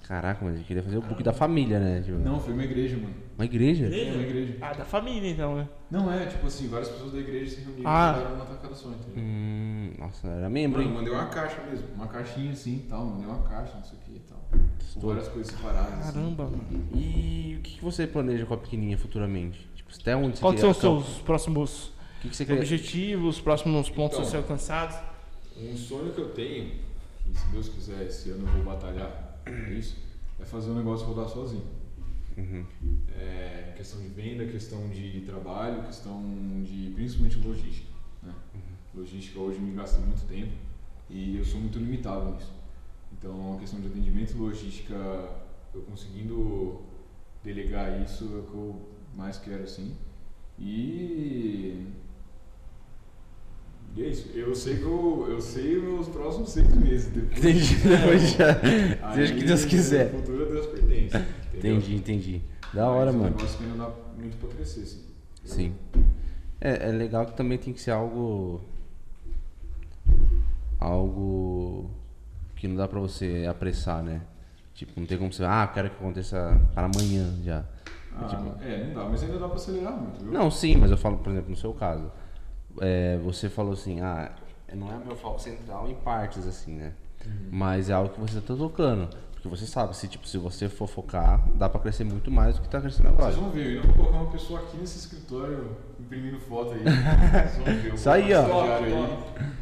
Caraca, 0.08 0.44
mas 0.44 0.56
ele 0.56 0.64
queria 0.66 0.84
fazer 0.84 0.98
o 0.98 1.02
book 1.02 1.24
da 1.24 1.32
família, 1.32 1.80
né? 1.80 2.02
Tipo, 2.02 2.18
Não, 2.18 2.40
foi 2.40 2.54
uma 2.54 2.64
igreja, 2.64 2.98
mano. 2.98 3.14
Uma 3.38 3.46
igreja? 3.46 3.86
É 3.86 4.12
uma 4.14 4.22
igreja. 4.24 4.58
Ah, 4.62 4.74
da 4.74 4.84
família 4.84 5.30
então, 5.30 5.56
né? 5.56 5.68
Não 5.90 6.12
é, 6.12 6.26
tipo 6.26 6.46
assim, 6.48 6.68
várias 6.68 6.90
pessoas 6.90 7.14
da 7.14 7.20
igreja 7.20 7.56
se 7.56 7.62
reuniram 7.62 7.90
Ah. 7.90 8.12
e 8.12 8.18
fizeram 8.18 8.36
uma 8.36 8.46
tacada 8.46 8.76
só, 8.76 8.90
entendeu? 8.90 9.24
Hum, 9.24 9.94
nossa, 10.00 10.28
era 10.28 10.50
membro, 10.50 10.80
Mano, 10.80 10.90
eu 10.90 10.92
hein? 10.92 10.98
mandei 11.04 11.14
uma 11.14 11.30
caixa 11.30 11.62
mesmo, 11.70 11.88
uma 11.96 12.08
caixinha 12.08 12.52
assim 12.52 12.76
e 12.76 12.88
tal, 12.90 13.06
mandei 13.06 13.26
uma 13.28 13.42
caixa, 13.44 13.76
não 13.78 13.84
sei 13.84 13.98
o 13.98 14.02
que 14.02 14.12
e 14.18 14.20
tal. 14.20 14.38
Com 14.52 14.60
Estou- 14.86 15.10
várias 15.10 15.28
coisas 15.30 15.54
separadas. 15.56 15.94
assim. 15.94 16.14
Caramba, 16.14 16.44
mano. 16.44 16.64
E 16.94 17.56
o 17.60 17.62
que, 17.62 17.78
que 17.78 17.84
você 17.84 18.06
planeja 18.06 18.46
com 18.46 18.54
a 18.54 18.58
pequenininha 18.58 18.98
futuramente? 18.98 19.70
Tipo, 19.76 19.90
até 20.00 20.16
onde 20.16 20.38
você 20.38 20.42
Quais 20.42 20.56
quer- 20.56 20.62
são 20.62 20.98
os 20.98 21.06
seus 21.06 21.22
próximos 21.24 21.88
O 21.88 22.22
que, 22.22 22.30
que 22.30 22.36
você 22.36 22.46
quer? 22.46 22.58
objetivos, 22.58 23.40
próximos 23.40 23.90
pontos 23.90 24.18
Então. 24.18 24.28
a 24.28 24.32
ser 24.32 24.38
alcançados? 24.38 24.98
Um 25.58 25.76
sonho 25.78 26.12
que 26.12 26.20
eu 26.22 26.30
tenho, 26.30 26.72
e 27.32 27.38
se 27.38 27.48
Deus 27.48 27.70
quiser, 27.70 28.04
esse 28.08 28.30
ano 28.32 28.48
eu 28.48 28.64
vou 28.64 28.74
batalhar 28.74 29.31
por 29.44 29.72
isso, 29.72 29.98
é 30.40 30.46
fazer 30.46 30.72
o 30.72 30.76
negócio 30.76 31.06
rodar 31.06 31.30
sozinho. 31.30 31.66
Uhum. 32.38 32.66
É, 33.18 33.74
questão 33.76 34.02
de 34.02 34.08
venda, 34.08 34.46
questão 34.46 34.88
de 34.90 35.22
trabalho, 35.22 35.84
questão 35.84 36.24
de 36.64 36.92
principalmente 36.96 37.38
logística. 37.40 37.92
Né? 38.24 38.34
Logística 38.96 39.40
hoje 39.40 39.60
me 39.60 39.76
gasta 39.76 40.00
muito 40.00 40.26
tempo 40.28 40.54
e 41.10 41.38
eu 41.38 41.46
sou 41.46 41.60
muito 41.60 41.78
limitado 41.78 42.32
nisso. 42.32 42.52
Então 43.12 43.56
a 43.56 43.60
questão 43.60 43.80
de 43.80 43.88
atendimento 43.88 44.32
e 44.32 44.38
logística, 44.38 44.96
eu 45.74 45.82
conseguindo 45.82 46.82
delegar 47.44 48.02
isso 48.02 48.24
é 48.24 48.40
o 48.40 48.44
que 48.44 48.54
eu 48.54 48.90
mais 49.16 49.38
quero 49.38 49.64
assim. 49.64 49.96
E 50.58 51.88
e 53.96 54.04
é 54.04 54.08
isso. 54.08 54.30
Eu 54.36 54.54
sei 54.56 54.78
que 54.78 54.84
eu, 54.84 55.26
eu 55.30 55.42
sei 55.42 55.78
os 55.78 56.08
próximos 56.10 56.50
seis 56.52 56.74
meses. 56.76 57.08
Depois, 57.12 57.38
Entendi. 57.40 57.76
Depois 57.76 58.32
já. 58.34 58.52
Aí, 59.04 59.16
Seja 59.16 59.34
o 59.34 59.38
que 59.38 59.44
Deus 59.46 59.66
quiser. 59.66 60.08
O 60.14 60.18
futuro 60.18 60.46
a 60.46 60.50
Deus 60.50 60.66
pertence. 60.68 61.18
entendeu? 61.54 61.78
Entendi, 61.78 61.96
entendi. 61.96 62.42
Da 62.74 62.90
hora, 62.90 63.12
Mas 63.12 63.16
É 63.16 63.18
um 63.18 63.22
mano. 63.22 63.36
negócio 63.36 63.58
que 63.58 63.64
ainda 63.66 63.78
dá 63.78 63.92
muito 64.18 64.38
pra 64.38 64.50
crescer, 64.50 64.86
sim. 64.86 65.02
Sim. 65.44 65.76
É, 66.62 66.90
é 66.90 66.92
legal 66.92 67.26
que 67.26 67.36
também 67.36 67.58
tem 67.58 67.74
que 67.74 67.82
ser 67.82 67.92
algo. 67.92 68.62
Algo 70.80 71.90
que 72.56 72.68
não 72.68 72.76
dá 72.76 72.88
pra 72.88 73.00
você 73.00 73.46
apressar, 73.50 74.02
né? 74.04 74.22
Tipo, 74.74 75.00
não 75.00 75.06
tem 75.08 75.18
como 75.18 75.32
você. 75.32 75.44
Ah, 75.44 75.70
quero 75.72 75.90
que 75.90 75.96
aconteça 75.98 76.60
para 76.74 76.86
amanhã 76.88 77.36
já. 77.44 77.64
Ah, 78.16 78.26
Tipo- 78.26 78.42
não- 78.44 78.56
é, 78.62 78.86
não 78.88 78.94
dá, 78.94 79.10
mas 79.10 79.24
ainda 79.24 79.38
dá 79.38 79.48
pra 79.48 79.56
acelerar 79.56 79.94
muito, 80.00 80.24
viu? 80.24 80.32
Não, 80.34 80.50
sim, 80.50 80.76
mas 80.76 80.92
eu 80.92 80.98
falo, 80.98 81.18
por 81.20 81.32
exemplo, 81.32 81.50
no 81.50 81.56
seu 81.56 81.74
caso. 81.74 82.12
É, 82.80 83.18
você 83.18 83.50
falou 83.50 83.74
assim, 83.74 84.00
ah, 84.02 84.32
não 84.74 84.92
é 84.92 84.98
meu 85.06 85.16
foco 85.16 85.40
central 85.40 85.90
em 85.90 85.96
partes, 85.96 86.46
assim, 86.48 86.74
né? 86.74 86.94
Mas 87.52 87.90
é 87.90 87.94
algo 87.94 88.10
que 88.10 88.20
você 88.20 88.40
tá 88.42 88.56
tocando. 88.56 89.10
Porque 89.34 89.48
você 89.48 89.66
sabe, 89.66 89.96
se, 89.98 90.08
tipo, 90.08 90.28
se 90.28 90.38
você 90.38 90.70
for 90.70 90.88
focar, 90.88 91.44
dá 91.56 91.68
pra 91.68 91.80
crescer 91.82 92.04
muito 92.04 92.30
mais 92.30 92.56
do 92.56 92.62
que 92.62 92.70
tá 92.70 92.80
crescendo 92.80 93.10
agora. 93.10 93.32
Vocês 93.32 93.36
vão 93.44 93.50
ver, 93.52 93.76
eu 93.78 93.84
vou 93.84 93.94
colocar 93.96 94.18
uma 94.18 94.32
pessoa 94.32 94.60
aqui 94.60 94.78
nesse 94.78 95.00
escritório 95.00 95.76
imprimindo 96.00 96.40
foto 96.40 96.74
aí. 96.74 96.80
Vocês 96.84 97.56
vão 97.58 97.66
ver. 97.66 97.90
eu 97.90 97.96
Isso 97.96 98.04
vou 98.04 98.14
aí, 98.14 98.34
ó. 98.34 98.42
estagiário 98.42 98.86
Aí, 98.86 99.02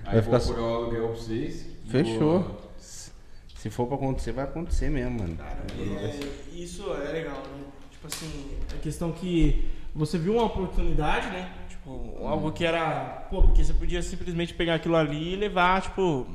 Vai 0.04 0.16
aí 0.16 0.22
ficar 0.22 0.38
vou 0.40 0.54
pagar 0.56 0.62
o 0.68 0.76
aluguel 0.76 1.08
pra 1.08 1.16
vocês. 1.16 1.66
Fechou. 1.86 2.40
Vou- 2.42 2.70
Se 2.78 3.70
for 3.70 3.88
pra 3.88 3.96
acontecer, 3.96 4.32
vai 4.34 4.44
acontecer 4.46 4.90
mesmo, 4.90 5.20
mano. 5.20 5.38
É, 5.42 6.20
isso 6.54 6.94
é 6.94 7.12
legal, 7.12 7.38
né? 7.38 7.64
Tipo 7.92 8.08
assim, 8.08 8.58
a 8.74 8.78
questão 8.80 9.12
que 9.12 9.70
você 9.94 10.18
viu 10.18 10.34
uma 10.34 10.46
oportunidade, 10.46 11.28
né? 11.28 11.52
Tipo, 11.90 12.28
algo 12.28 12.52
que 12.52 12.64
era. 12.66 13.26
Pô, 13.30 13.42
porque 13.42 13.64
você 13.64 13.74
podia 13.74 14.02
simplesmente 14.02 14.54
pegar 14.54 14.76
aquilo 14.76 14.96
ali 14.96 15.34
e 15.34 15.36
levar, 15.36 15.82
tipo, 15.82 16.28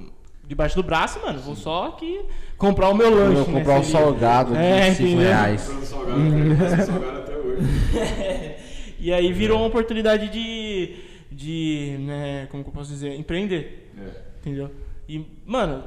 debaixo 0.47 0.75
do 0.77 0.83
braço, 0.83 1.21
mano. 1.25 1.39
Vou 1.41 1.55
só 1.55 1.87
aqui 1.89 2.21
comprar 2.59 2.89
o 2.89 2.95
meu 2.95 3.07
Eu 3.11 3.17
lanche. 3.17 3.35
vou 3.37 3.45
comprar 3.47 3.75
né? 3.75 3.81
um 3.81 3.85
Seria- 3.85 4.01
salgado 4.01 4.57
É, 4.57 4.91
de 4.91 4.97
5 4.97 5.09
entendeu? 5.09 5.27
reais. 5.27 5.63
Comprando 5.63 5.85
salgado, 5.87 6.21
comprando 6.21 6.87
salgado 6.87 7.19
até 7.19 7.37
hoje. 7.37 8.55
e 8.99 9.13
aí 9.13 9.33
virou 9.33 9.59
uma 9.59 9.67
oportunidade 9.67 10.29
de. 10.29 10.97
de. 11.31 11.97
Né, 12.01 12.47
como 12.51 12.63
que 12.65 12.71
eu 12.71 12.75
posso 12.75 12.91
dizer? 12.91 13.15
Empreender. 13.15 13.93
É. 13.97 14.11
Entendeu? 14.41 14.71
E, 15.09 15.25
mano, 15.47 15.85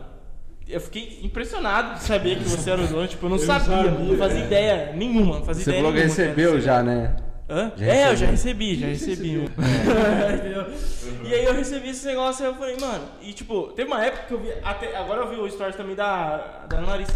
eu 0.68 0.80
fiquei 0.80 1.20
impressionado 1.24 1.96
de 1.96 2.04
saber 2.04 2.38
que 2.38 2.44
você 2.46 2.70
era 2.72 2.82
o 2.82 2.88
dono. 2.88 3.08
Tipo, 3.08 3.26
eu 3.26 3.30
não 3.30 3.38
Eu 3.38 3.42
não 3.42 3.48
sabia, 3.48 3.76
sabia, 3.84 3.92
não 3.92 4.18
fazia 4.18 4.40
né? 4.40 4.46
ideia 4.46 4.94
nenhuma. 4.96 5.36
Não 5.40 5.44
fazia 5.46 5.64
Você 5.64 5.70
ideia 5.72 5.84
falou 5.84 5.98
que 5.98 6.04
recebeu 6.04 6.62
já, 6.62 6.82
né? 6.82 7.16
Hã? 7.50 7.72
Já 7.78 7.86
é, 7.86 8.12
eu 8.12 8.16
já 8.16 8.26
recebi, 8.28 8.76
já 8.76 8.88
recebi. 8.88 9.46
E 11.24 11.34
aí 11.34 11.46
eu 11.46 11.54
recebi 11.54 11.90
esse 11.90 12.06
negócio 12.06 12.44
e 12.44 12.48
eu 12.48 12.56
falei, 12.56 12.78
mano, 12.80 13.06
e 13.22 13.32
tipo, 13.34 13.68
teve 13.74 13.90
uma 13.90 14.04
época 14.06 14.24
que 14.28 14.34
eu 14.34 14.40
vi. 14.40 14.52
Até, 14.64 14.96
agora 14.98 15.22
eu 15.22 15.30
vi 15.30 15.36
o 15.38 15.50
stories 15.50 15.76
também 15.76 15.96
da, 15.96 16.66
da 16.68 16.78
Ana 16.80 16.88
Larissa, 16.88 17.14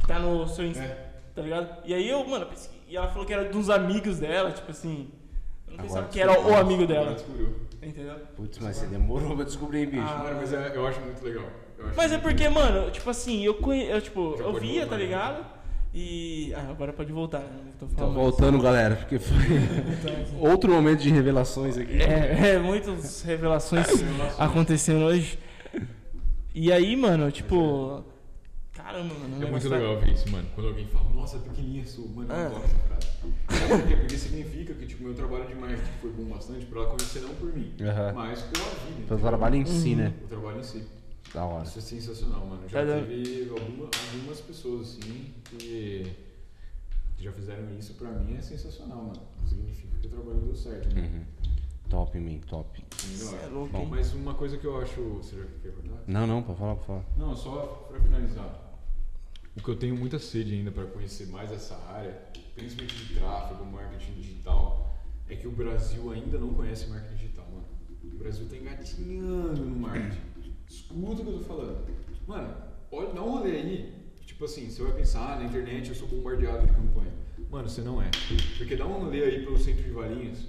que 0.00 0.06
tá 0.06 0.18
no 0.18 0.46
seu 0.48 0.64
Insta, 0.66 0.82
É. 0.82 1.06
tá 1.34 1.42
ligado? 1.42 1.68
E 1.84 1.94
aí 1.94 2.08
eu, 2.08 2.24
mano, 2.26 2.46
pesquei, 2.46 2.80
e 2.88 2.96
ela 2.96 3.08
falou 3.08 3.24
que 3.24 3.32
era 3.32 3.48
de 3.48 3.56
uns 3.56 3.70
amigos 3.70 4.18
dela, 4.18 4.50
tipo 4.50 4.70
assim. 4.70 5.08
Eu 5.68 5.74
não 5.76 5.84
Agora 5.84 5.88
pensava 5.88 6.08
que 6.08 6.20
era 6.20 6.40
o 6.40 6.56
amigo 6.56 6.86
dela, 6.86 7.14
descobriu. 7.14 7.56
entendeu? 7.80 8.16
Putz, 8.36 8.58
mas 8.58 8.76
você 8.76 8.86
demorou 8.86 9.34
pra 9.36 9.44
descobrir, 9.44 9.80
hein, 9.80 9.86
bicho. 9.86 10.02
Ah, 10.06 10.18
Mano, 10.24 10.36
mas 10.40 10.52
é- 10.52 10.72
eu 10.74 10.86
acho 10.86 11.00
muito 11.00 11.24
legal. 11.24 11.44
Eu 11.78 11.86
acho 11.86 11.96
Mas 11.96 12.06
é 12.12 12.16
muito 12.16 12.22
porque, 12.28 12.48
mano, 12.48 12.90
tipo 12.90 13.08
assim, 13.10 13.42
eu 13.44 13.54
conhe... 13.54 13.88
eu, 13.90 14.00
tipo, 14.00 14.36
Já 14.36 14.44
eu 14.44 14.52
via, 14.54 14.86
tá 14.86 14.96
né? 14.96 15.04
ligado? 15.04 15.44
E. 15.94 16.52
Ah, 16.54 16.70
agora 16.70 16.92
pode 16.92 17.12
voltar, 17.12 17.40
né? 17.40 17.70
Tô 17.78 17.86
falando. 17.88 18.14
voltando, 18.14 18.58
galera, 18.60 18.96
porque 18.96 19.18
foi 19.18 19.36
outro 20.40 20.72
momento 20.72 21.00
de 21.00 21.10
revelações 21.10 21.76
aqui. 21.76 22.00
É, 22.00 22.54
é, 22.54 22.58
muitas 22.58 23.22
revelações 23.22 23.86
acontecendo 24.38 25.04
hoje. 25.04 25.38
E 26.54 26.72
aí, 26.72 26.96
mano, 26.96 27.30
tipo. 27.30 28.04
Caramba, 28.72 29.14
mano. 29.14 29.46
É 29.46 29.50
muito 29.50 29.68
tá- 29.68 29.76
legal 29.76 30.00
ver 30.00 30.12
isso, 30.12 30.30
mano. 30.30 30.46
Quando 30.54 30.68
alguém 30.68 30.86
fala, 30.86 31.10
nossa, 31.14 31.38
pequenininha 31.38 31.84
sua, 31.84 32.08
mano, 32.08 32.32
eu 32.32 32.34
Ah. 32.36 32.46
adoro 32.46 32.64
essa 32.64 32.78
frase. 32.78 33.08
Sabe 33.68 33.82
por 33.82 33.88
quê? 33.88 33.96
Porque 33.96 34.18
significa 34.18 34.74
que, 34.74 34.86
tipo, 34.86 35.04
meu 35.04 35.14
trabalho 35.14 35.46
de 35.46 35.54
marketing 35.54 35.82
foi 36.00 36.10
bom 36.10 36.24
bastante 36.24 36.64
pra 36.66 36.80
ela 36.80 36.88
conhecer 36.88 37.20
não 37.20 37.34
por 37.34 37.54
mim, 37.54 37.72
Aham. 37.80 38.12
mas 38.14 38.40
pela 38.42 38.64
vida. 38.64 39.06
Pelo 39.08 39.20
trabalho 39.20 39.56
em 39.56 39.66
si, 39.66 39.94
né? 39.94 40.12
O 40.24 40.26
trabalho 40.26 40.58
em 40.60 40.62
si. 40.62 40.82
Da 41.34 41.44
hora. 41.44 41.64
Isso 41.64 41.78
é 41.78 41.82
sensacional, 41.82 42.46
mano. 42.46 42.68
Já 42.68 42.80
Tá 42.80 42.84
dando- 42.86 43.06
teve 43.08 43.48
alguma- 43.50 43.88
algumas 44.14 44.40
pessoas, 44.40 44.88
assim, 44.98 45.32
que, 45.44 46.04
que 47.16 47.24
já 47.24 47.32
fizeram 47.32 47.74
isso 47.78 47.94
pra 47.94 48.10
mim, 48.10 48.36
é 48.36 48.40
sensacional, 48.42 48.98
mano. 49.04 49.22
Significa 49.48 49.96
que 49.98 50.06
o 50.06 50.10
trabalho 50.10 50.40
deu 50.40 50.54
certo, 50.54 50.94
né? 50.94 51.00
Uhum. 51.02 51.24
Top, 51.88 52.18
man, 52.18 52.38
top. 52.40 52.84
Melhor. 53.08 53.30
Cê 53.30 53.36
é 53.36 53.46
louco, 53.46 53.72
Bom, 53.72 53.80
hein? 53.80 53.88
mas 53.90 54.12
uma 54.14 54.34
coisa 54.34 54.56
que 54.58 54.66
eu 54.66 54.78
acho. 54.80 55.00
Você 55.00 55.36
já 55.36 55.44
quer 55.62 55.72
cortar? 55.72 56.02
Não, 56.06 56.26
não, 56.26 56.42
pode 56.42 56.58
falar, 56.58 56.74
pode 56.76 56.86
falar. 56.86 57.04
Não, 57.16 57.34
só 57.36 57.86
pra 57.90 58.00
finalizar. 58.00 58.70
O 59.56 59.62
que 59.62 59.68
eu 59.68 59.76
tenho 59.76 59.94
muita 59.96 60.18
sede 60.18 60.54
ainda 60.54 60.70
para 60.70 60.86
conhecer 60.86 61.26
mais 61.28 61.52
essa 61.52 61.76
área, 61.88 62.12
principalmente 62.54 62.94
de 63.04 63.14
tráfego, 63.14 63.64
marketing 63.66 64.12
digital, 64.14 64.96
é 65.28 65.36
que 65.36 65.46
o 65.46 65.50
Brasil 65.52 66.10
ainda 66.10 66.38
não 66.38 66.54
conhece 66.54 66.88
marketing 66.88 67.16
digital, 67.16 67.46
mano. 67.50 67.66
O 68.04 68.18
Brasil 68.18 68.46
tá 68.48 68.56
engatinhando 68.56 69.62
no 69.64 69.76
marketing. 69.76 70.31
Escuta 70.72 71.20
o 71.20 71.24
que 71.26 71.30
eu 71.32 71.38
tô 71.38 71.44
falando. 71.44 71.84
Mano, 72.26 72.54
olha, 72.90 73.12
dá 73.12 73.22
um 73.22 73.30
rolê 73.32 73.50
aí. 73.52 73.92
Tipo 74.24 74.46
assim, 74.46 74.70
você 74.70 74.82
vai 74.82 74.92
pensar, 74.92 75.34
ah, 75.34 75.36
na 75.40 75.44
internet 75.44 75.90
eu 75.90 75.94
sou 75.94 76.08
bombardeado 76.08 76.66
de 76.66 76.72
campanha. 76.72 77.12
Mano, 77.50 77.68
você 77.68 77.82
não 77.82 78.00
é. 78.00 78.10
Porque 78.56 78.74
dá 78.74 78.86
um 78.86 79.00
rolê 79.04 79.22
aí 79.22 79.44
pelo 79.44 79.58
centro 79.58 79.82
de 79.82 79.90
Valinhos 79.90 80.48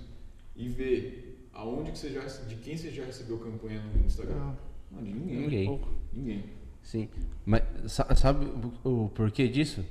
e 0.56 0.70
vê 0.70 1.34
aonde 1.52 1.92
que 1.92 1.98
você 2.00 2.10
já, 2.10 2.22
de 2.22 2.56
quem 2.56 2.78
você 2.78 2.90
já 2.90 3.04
recebeu 3.04 3.38
campanha 3.38 3.82
no 3.82 4.06
Instagram. 4.06 4.36
Ah. 4.38 4.56
Mano, 4.92 5.08
de 5.08 5.14
ninguém. 5.14 5.40
Ninguém. 5.42 5.66
Pouco. 5.66 5.90
Ninguém. 6.14 6.44
Sim. 6.82 7.10
Mas 7.46 7.64
sa- 7.92 8.16
sabe 8.16 8.46
o 8.86 9.10
porquê 9.10 9.48
disso? 9.50 9.84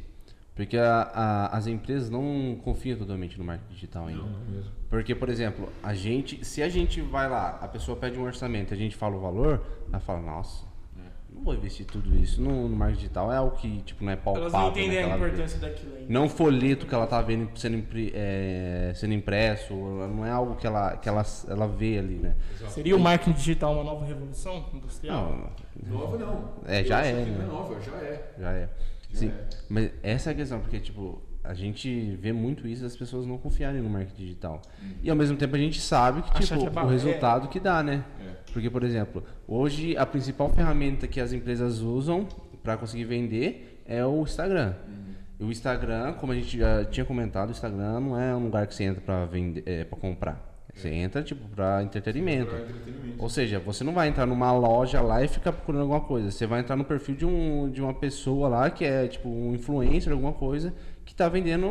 Porque 0.54 0.76
a- 0.76 1.10
a- 1.14 1.56
as 1.56 1.66
empresas 1.66 2.10
não 2.10 2.58
confiam 2.62 2.98
totalmente 2.98 3.38
no 3.38 3.44
marketing 3.44 3.72
digital 3.72 4.06
ainda. 4.06 4.22
Não, 4.22 4.28
não 4.28 4.44
mesmo. 4.50 4.70
Porque, 4.90 5.14
por 5.14 5.30
exemplo, 5.30 5.68
a 5.82 5.94
gente, 5.94 6.44
se 6.44 6.62
a 6.62 6.68
gente 6.68 7.00
vai 7.00 7.26
lá, 7.28 7.58
a 7.62 7.68
pessoa 7.68 7.96
pede 7.96 8.18
um 8.18 8.22
orçamento, 8.24 8.74
a 8.74 8.76
gente 8.76 8.94
fala 8.94 9.16
o 9.16 9.20
valor, 9.20 9.62
ela 9.88 9.98
fala, 10.00 10.20
nossa, 10.20 10.64
É. 10.98 11.08
não 11.34 11.42
vou 11.42 11.54
investir 11.54 11.86
tudo 11.86 12.14
isso 12.18 12.42
no, 12.42 12.68
no 12.68 12.76
marketing 12.76 13.00
digital, 13.00 13.32
é 13.32 13.36
algo 13.38 13.56
que 13.56 13.80
tipo, 13.80 14.04
não 14.04 14.12
é 14.12 14.16
palpável. 14.16 14.42
Elas 14.50 14.52
não 14.52 14.68
entendem 14.68 14.90
né, 14.90 14.96
que 15.06 15.10
a 15.10 15.16
vê. 15.16 15.24
importância 15.24 15.58
daquilo 15.58 15.96
ainda. 15.96 16.12
Não 16.12 16.28
folheto 16.28 16.86
que 16.86 16.94
ela 16.94 17.06
tá 17.06 17.22
vendo 17.22 17.48
sendo, 17.58 17.82
é, 18.12 18.92
sendo 18.94 19.14
impresso, 19.14 19.72
não 19.74 20.26
é 20.26 20.30
algo 20.30 20.56
que 20.56 20.66
ela, 20.66 20.98
que 20.98 21.08
ela, 21.08 21.24
ela 21.48 21.66
vê 21.66 21.96
ali, 21.98 22.16
né? 22.16 22.36
Exato. 22.56 22.72
Seria 22.72 22.94
o 22.94 23.00
marketing 23.00 23.32
digital 23.32 23.72
uma 23.72 23.84
nova 23.84 24.04
revolução 24.04 24.66
industrial? 24.74 25.34
Não, 25.82 25.98
Nova 25.98 26.18
não. 26.18 26.50
É, 26.66 26.84
já 26.84 27.00
é, 27.06 27.12
Não 27.24 27.38
né? 27.38 27.44
é 27.44 27.46
nova, 27.46 27.80
já 27.80 27.92
é. 27.96 28.32
já 28.38 28.52
é. 28.52 28.68
Sim, 29.12 29.28
é. 29.28 29.48
mas 29.68 29.90
essa 30.02 30.30
é 30.30 30.32
a 30.32 30.36
questão, 30.36 30.60
porque, 30.60 30.80
tipo, 30.80 31.22
a 31.44 31.54
gente 31.54 32.16
vê 32.20 32.32
muito 32.32 32.66
isso 32.68 32.82
das 32.82 32.96
pessoas 32.96 33.26
não 33.26 33.36
confiarem 33.36 33.82
no 33.82 33.90
marketing 33.90 34.22
digital. 34.22 34.62
E 35.02 35.10
ao 35.10 35.16
mesmo 35.16 35.36
tempo 35.36 35.56
a 35.56 35.58
gente 35.58 35.80
sabe 35.80 36.22
que, 36.22 36.30
tipo, 36.40 36.70
que 36.70 36.78
é 36.78 36.82
o 36.82 36.88
resultado 36.88 37.48
que 37.48 37.58
dá, 37.58 37.82
né? 37.82 38.04
É. 38.20 38.52
Porque, 38.52 38.70
por 38.70 38.84
exemplo, 38.84 39.24
hoje 39.46 39.96
a 39.96 40.06
principal 40.06 40.50
ferramenta 40.50 41.08
que 41.08 41.20
as 41.20 41.32
empresas 41.32 41.80
usam 41.80 42.28
para 42.62 42.76
conseguir 42.76 43.04
vender 43.04 43.82
é 43.86 44.04
o 44.04 44.22
Instagram. 44.22 44.74
E 45.40 45.44
o 45.44 45.50
Instagram, 45.50 46.12
como 46.14 46.32
a 46.32 46.36
gente 46.36 46.56
já 46.56 46.84
tinha 46.84 47.04
comentado, 47.04 47.48
o 47.48 47.52
Instagram 47.52 47.98
não 47.98 48.20
é 48.20 48.34
um 48.36 48.44
lugar 48.44 48.64
que 48.68 48.74
você 48.74 48.84
entra 48.84 49.00
para 49.00 49.24
vender, 49.26 49.64
é, 49.66 49.82
para 49.82 49.98
comprar. 49.98 50.51
Você 50.74 50.88
entra, 50.88 51.22
tipo, 51.22 51.46
pra 51.50 51.82
entretenimento. 51.82 52.50
Pra 52.50 52.60
entretenimento. 52.60 53.22
Ou 53.22 53.28
seja, 53.28 53.58
você 53.60 53.84
não 53.84 53.92
vai 53.92 54.08
entrar 54.08 54.26
numa 54.26 54.52
loja 54.52 55.00
lá 55.00 55.22
e 55.22 55.28
ficar 55.28 55.52
procurando 55.52 55.82
alguma 55.82 56.00
coisa. 56.00 56.30
Você 56.30 56.46
vai 56.46 56.60
entrar 56.60 56.76
no 56.76 56.84
perfil 56.84 57.14
de, 57.14 57.26
um, 57.26 57.70
de 57.70 57.80
uma 57.82 57.92
pessoa 57.94 58.48
lá 58.48 58.70
que 58.70 58.84
é 58.84 59.06
tipo 59.06 59.28
um 59.28 59.54
influencer, 59.54 60.12
alguma 60.12 60.32
coisa, 60.32 60.72
que 61.04 61.14
tá 61.14 61.28
vendendo 61.28 61.66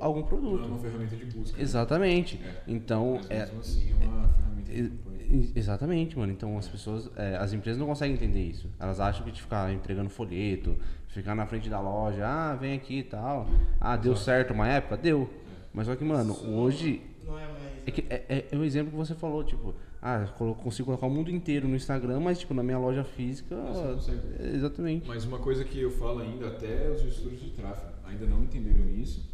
algum 0.00 0.20
Não 0.20 0.26
é 0.26 0.28
produto. 0.28 0.66
uma 0.66 0.78
ferramenta 0.78 1.16
de 1.16 1.24
busca. 1.26 1.56
né? 1.56 1.62
Exatamente. 1.62 2.40
É. 2.44 2.50
Então, 2.68 3.14
Mas 3.16 3.30
é, 3.30 3.38
mesmo 3.40 3.60
assim 3.60 3.90
é 4.00 4.04
uma 4.04 4.28
ferramenta 4.28 4.72
de 4.72 4.82
campanha. 4.90 5.22
e- 5.30 5.52
exatamente, 5.56 6.18
mano. 6.18 6.30
Então 6.32 6.58
as 6.58 6.68
pessoas, 6.68 7.10
é, 7.16 7.36
as 7.36 7.52
empresas 7.54 7.80
não 7.80 7.86
conseguem 7.86 8.14
entender 8.16 8.42
isso. 8.42 8.68
Elas 8.78 9.00
acham 9.00 9.24
que 9.24 9.32
de 9.32 9.40
ficar 9.40 9.72
entregando 9.72 10.10
folheto, 10.10 10.76
ficar 11.08 11.34
na 11.34 11.46
frente 11.46 11.70
da 11.70 11.80
loja, 11.80 12.26
ah, 12.26 12.54
vem 12.54 12.74
aqui 12.74 12.98
e 12.98 13.02
tal. 13.02 13.48
Ah, 13.80 13.96
deu 13.96 14.14
certo 14.14 14.52
uma 14.52 14.68
época? 14.68 14.96
Deu. 14.98 15.28
Mas 15.72 15.86
só 15.86 15.96
que, 15.96 16.04
mano, 16.04 16.36
hoje 16.48 17.00
Não 17.26 17.38
é. 17.38 17.46
É, 17.86 17.90
que, 17.90 18.04
é, 18.08 18.24
é- 18.28 18.48
é 18.50 18.56
o 18.56 18.64
exemplo 18.64 18.90
que 18.90 18.96
você 18.96 19.14
falou, 19.14 19.42
tipo, 19.44 19.74
ah, 20.00 20.26
consigo 20.62 20.86
colocar 20.86 21.06
o 21.06 21.10
mundo 21.10 21.30
inteiro 21.30 21.68
no 21.68 21.76
Instagram, 21.76 22.20
mas 22.20 22.38
tipo, 22.38 22.52
na 22.54 22.62
minha 22.62 22.78
loja 22.78 23.04
física. 23.04 23.54
Você 23.56 23.82
não 23.84 23.94
consegue. 23.94 24.20
é, 24.38 24.54
exatamente. 24.54 25.06
Mas 25.08 25.24
uma 25.24 25.38
coisa 25.38 25.64
que 25.64 25.78
eu 25.80 25.90
falo 25.90 26.20
ainda, 26.20 26.48
até 26.48 26.90
os 26.90 27.00
gestores 27.02 27.40
de 27.40 27.50
tráfego 27.50 27.92
ainda 28.04 28.26
não 28.26 28.42
entenderam 28.42 28.88
isso, 28.90 29.28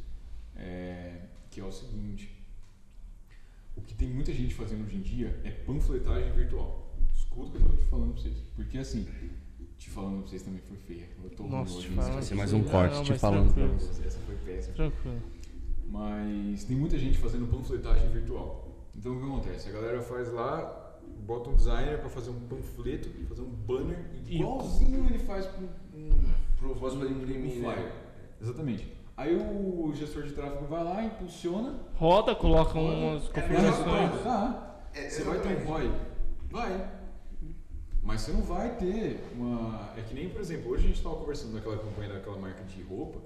é, 0.57 1.23
que 1.51 1.61
é 1.61 1.65
o 1.65 1.73
seguinte. 1.73 2.37
O 3.77 3.81
que 3.81 3.95
tem 3.95 4.09
muita 4.09 4.33
gente 4.33 4.55
fazendo 4.55 4.85
hoje 4.85 4.97
em 4.97 5.01
dia 5.01 5.39
é 5.45 5.51
panfletagem 5.51 6.33
virtual. 6.33 6.93
Escuta 7.15 7.49
o 7.57 7.61
que 7.61 7.63
eu 7.63 7.69
tô 7.69 7.77
te 7.77 7.87
falando 7.87 8.13
pra 8.15 8.23
vocês. 8.23 8.35
Porque 8.57 8.77
assim, 8.79 9.07
te 9.79 9.89
falando 9.89 10.19
pra 10.21 10.29
vocês 10.29 10.43
também 10.43 10.61
foi 10.67 10.77
feia. 10.79 11.09
Eu 11.23 11.31
tô 11.31 11.45
Nossa, 11.45 11.79
hoje, 11.79 11.89
te 11.89 11.95
falando. 11.95 12.13
Vai 12.15 12.23
ser 12.23 12.35
mais 12.35 12.53
um 12.53 12.63
corte 12.65 12.95
não, 12.97 13.05
te 13.05 13.15
falando 13.15 13.55
pra 13.55 13.67
tranquilo. 13.69 13.91
Essa 14.05 14.19
foi 14.21 14.37
péssima. 14.45 14.75
Tranquilo. 14.75 15.23
Mas 15.89 16.65
tem 16.65 16.77
muita 16.77 16.99
gente 16.99 17.19
fazendo 17.19 17.47
panfletagem 17.47 18.09
virtual. 18.11 18.69
Então 18.97 19.13
o 19.17 19.21
que 19.21 19.25
acontece? 19.27 19.69
A 19.69 19.73
galera 19.73 20.03
faz 20.03 20.31
lá, 20.33 20.99
bota 21.27 21.51
um 21.51 21.55
designer 21.55 21.99
pra 21.99 22.09
fazer 22.09 22.31
um 22.31 22.41
panfleto, 22.41 23.09
fazer 23.29 23.43
um 23.43 23.51
banner, 23.51 24.05
igualzinho 24.27 25.05
ele 25.07 25.19
faz 25.19 25.47
com 25.47 25.63
um, 25.97 26.11
Pro- 26.59 26.75
pra 26.75 26.89
um- 26.89 27.05
imprimir, 27.11 27.59
um 27.59 27.69
né? 27.69 27.75
flyer. 27.75 27.93
Exatamente. 28.41 28.93
Aí 29.17 29.35
o 29.35 29.93
gestor 29.95 30.23
de 30.25 30.33
tráfego 30.33 30.67
vai 30.67 30.85
lá, 30.85 31.03
impulsiona. 31.05 31.75
Roda, 31.97 32.35
coloca 32.37 32.73
roda, 32.79 32.97
umas 32.97 33.25
dá 33.25 33.33
configurações. 33.33 34.11
resultado, 34.11 34.23
Tá. 34.23 34.65
Você 34.95 35.23
vai 35.23 35.41
ter 35.41 35.49
um 35.49 35.65
ROI? 35.67 35.93
Vai. 36.51 36.91
Mas 38.03 38.21
você 38.23 38.33
não 38.33 38.43
vai 38.43 38.75
ter 38.77 39.21
uma. 39.37 39.91
É 39.97 40.01
que 40.03 40.15
nem, 40.15 40.29
por 40.31 40.41
exemplo, 40.41 40.71
hoje 40.71 40.85
a 40.85 40.87
gente 40.89 40.97
estava 40.97 41.17
conversando 41.17 41.53
naquela 41.55 41.77
campanha 41.77 42.13
daquela 42.15 42.39
marca 42.39 42.63
de 42.65 42.81
roupa. 42.83 43.19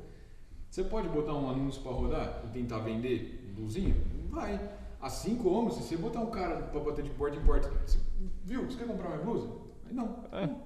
Você 0.72 0.82
pode 0.84 1.06
botar 1.06 1.34
um 1.34 1.50
anúncio 1.50 1.82
para 1.82 1.92
rodar 1.92 2.42
e 2.46 2.48
tentar 2.48 2.78
vender 2.78 3.46
blusinha? 3.54 3.94
Vai. 4.30 4.58
Assim 5.02 5.36
como 5.36 5.70
se 5.70 5.82
você 5.82 5.98
botar 5.98 6.20
um 6.20 6.30
cara 6.30 6.62
para 6.62 6.80
bater 6.80 7.04
de 7.04 7.10
porta 7.10 7.36
em 7.36 7.44
porta, 7.44 7.68
você, 7.84 7.98
viu? 8.42 8.64
Você 8.64 8.78
quer 8.78 8.86
comprar 8.86 9.10
minha 9.10 9.22
blusa? 9.22 9.50
Aí 9.86 9.92
não. 9.92 10.24
É. 10.32 10.46
Não. 10.46 10.62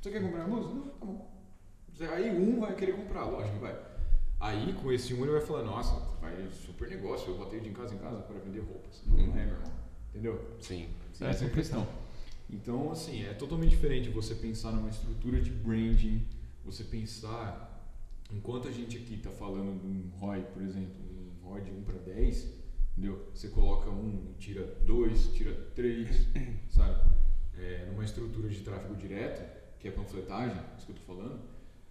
Você 0.00 0.12
quer 0.12 0.22
comprar 0.22 0.44
minha 0.44 0.56
blusa? 0.56 0.72
Não, 0.72 0.82
tá 0.82 1.04
bom. 1.04 1.28
Aí 2.14 2.30
um 2.30 2.60
vai 2.60 2.76
querer 2.76 2.92
comprar, 2.92 3.24
lógico 3.24 3.54
que 3.54 3.60
vai. 3.60 3.76
Aí 4.38 4.72
com 4.74 4.92
esse 4.92 5.12
um 5.12 5.24
ele 5.24 5.32
vai 5.32 5.40
falar, 5.40 5.64
nossa, 5.64 5.92
vai 6.20 6.48
super 6.52 6.88
negócio, 6.88 7.32
eu 7.32 7.38
botei 7.38 7.58
de 7.58 7.70
casa 7.70 7.96
em 7.96 7.98
casa 7.98 8.22
para 8.22 8.38
vender 8.38 8.60
roupas. 8.60 9.02
Não 9.08 9.18
é, 9.18 9.44
meu 9.44 9.54
irmão. 9.54 9.72
Entendeu? 10.10 10.40
Sim. 10.60 10.88
Sim, 11.12 11.24
É 11.24 11.30
essa 11.30 11.44
é 11.44 11.48
a 11.48 11.50
questão. 11.50 11.84
Então, 12.48 12.92
assim, 12.92 13.24
é 13.24 13.34
totalmente 13.34 13.70
diferente 13.70 14.08
você 14.08 14.36
pensar 14.36 14.70
numa 14.70 14.88
estrutura 14.88 15.40
de 15.40 15.50
branding, 15.50 16.24
você 16.64 16.84
pensar, 16.84 17.67
enquanto 18.32 18.68
a 18.68 18.70
gente 18.70 18.96
aqui 18.96 19.14
está 19.14 19.30
falando 19.30 19.80
de 19.80 19.86
um 19.86 20.10
ROI, 20.18 20.42
por 20.52 20.62
exemplo, 20.62 20.94
um 21.42 21.46
ROI 21.48 21.62
de 21.62 21.70
1 21.70 21.82
para 21.82 21.98
10, 21.98 22.46
entendeu? 22.92 23.28
Você 23.34 23.48
coloca 23.48 23.90
um, 23.90 24.34
tira 24.38 24.64
2, 24.84 25.32
tira 25.34 25.54
3, 25.74 26.08
sabe? 26.68 27.10
É, 27.56 27.86
numa 27.90 28.04
estrutura 28.04 28.48
de 28.48 28.60
tráfego 28.60 28.94
direto, 28.94 29.58
que 29.78 29.88
é 29.88 29.90
panfletagem, 29.90 30.56
isso 30.76 30.86
que 30.86 30.92
eu 30.92 30.96
estou 30.96 31.16
falando. 31.16 31.40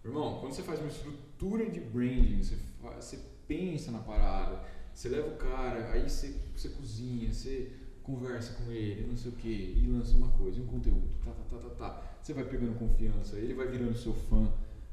Irmão, 0.04 0.39
quando 0.39 0.54
você 0.54 0.63
faz 0.63 0.80
uma 0.80 0.88
estrutura 0.89 1.69
de 1.69 1.80
branding, 1.80 2.41
você, 2.41 2.56
fa- 2.82 2.95
você 3.02 3.19
pensa 3.47 3.91
na 3.91 4.00
parada, 4.00 4.63
você 4.93 5.10
leva 5.10 5.28
o 5.28 5.36
cara, 5.38 5.91
aí 5.91 6.10
você, 6.10 6.34
você 6.56 6.69
cozinha, 6.69 7.32
você 7.32 7.71
conversa 8.04 8.54
com 8.63 8.71
ele, 8.71 9.06
não 9.06 9.17
sei 9.17 9.32
o 9.32 9.36
que, 9.36 9.50
e 9.50 9.86
lança 9.88 10.15
uma 10.15 10.30
coisa, 10.30 10.62
um 10.62 10.65
conteúdo, 10.67 11.10
tá, 11.26 11.32
tá, 11.32 11.43
tá, 11.43 11.58
tá, 11.58 11.69
tá. 11.76 12.17
Você 12.21 12.34
vai 12.34 12.45
pegando 12.45 12.78
confiança, 12.80 13.38
ele 13.38 13.54
vai 13.54 13.67
virando 13.67 13.97
seu 13.97 14.13
fã. 14.13 14.50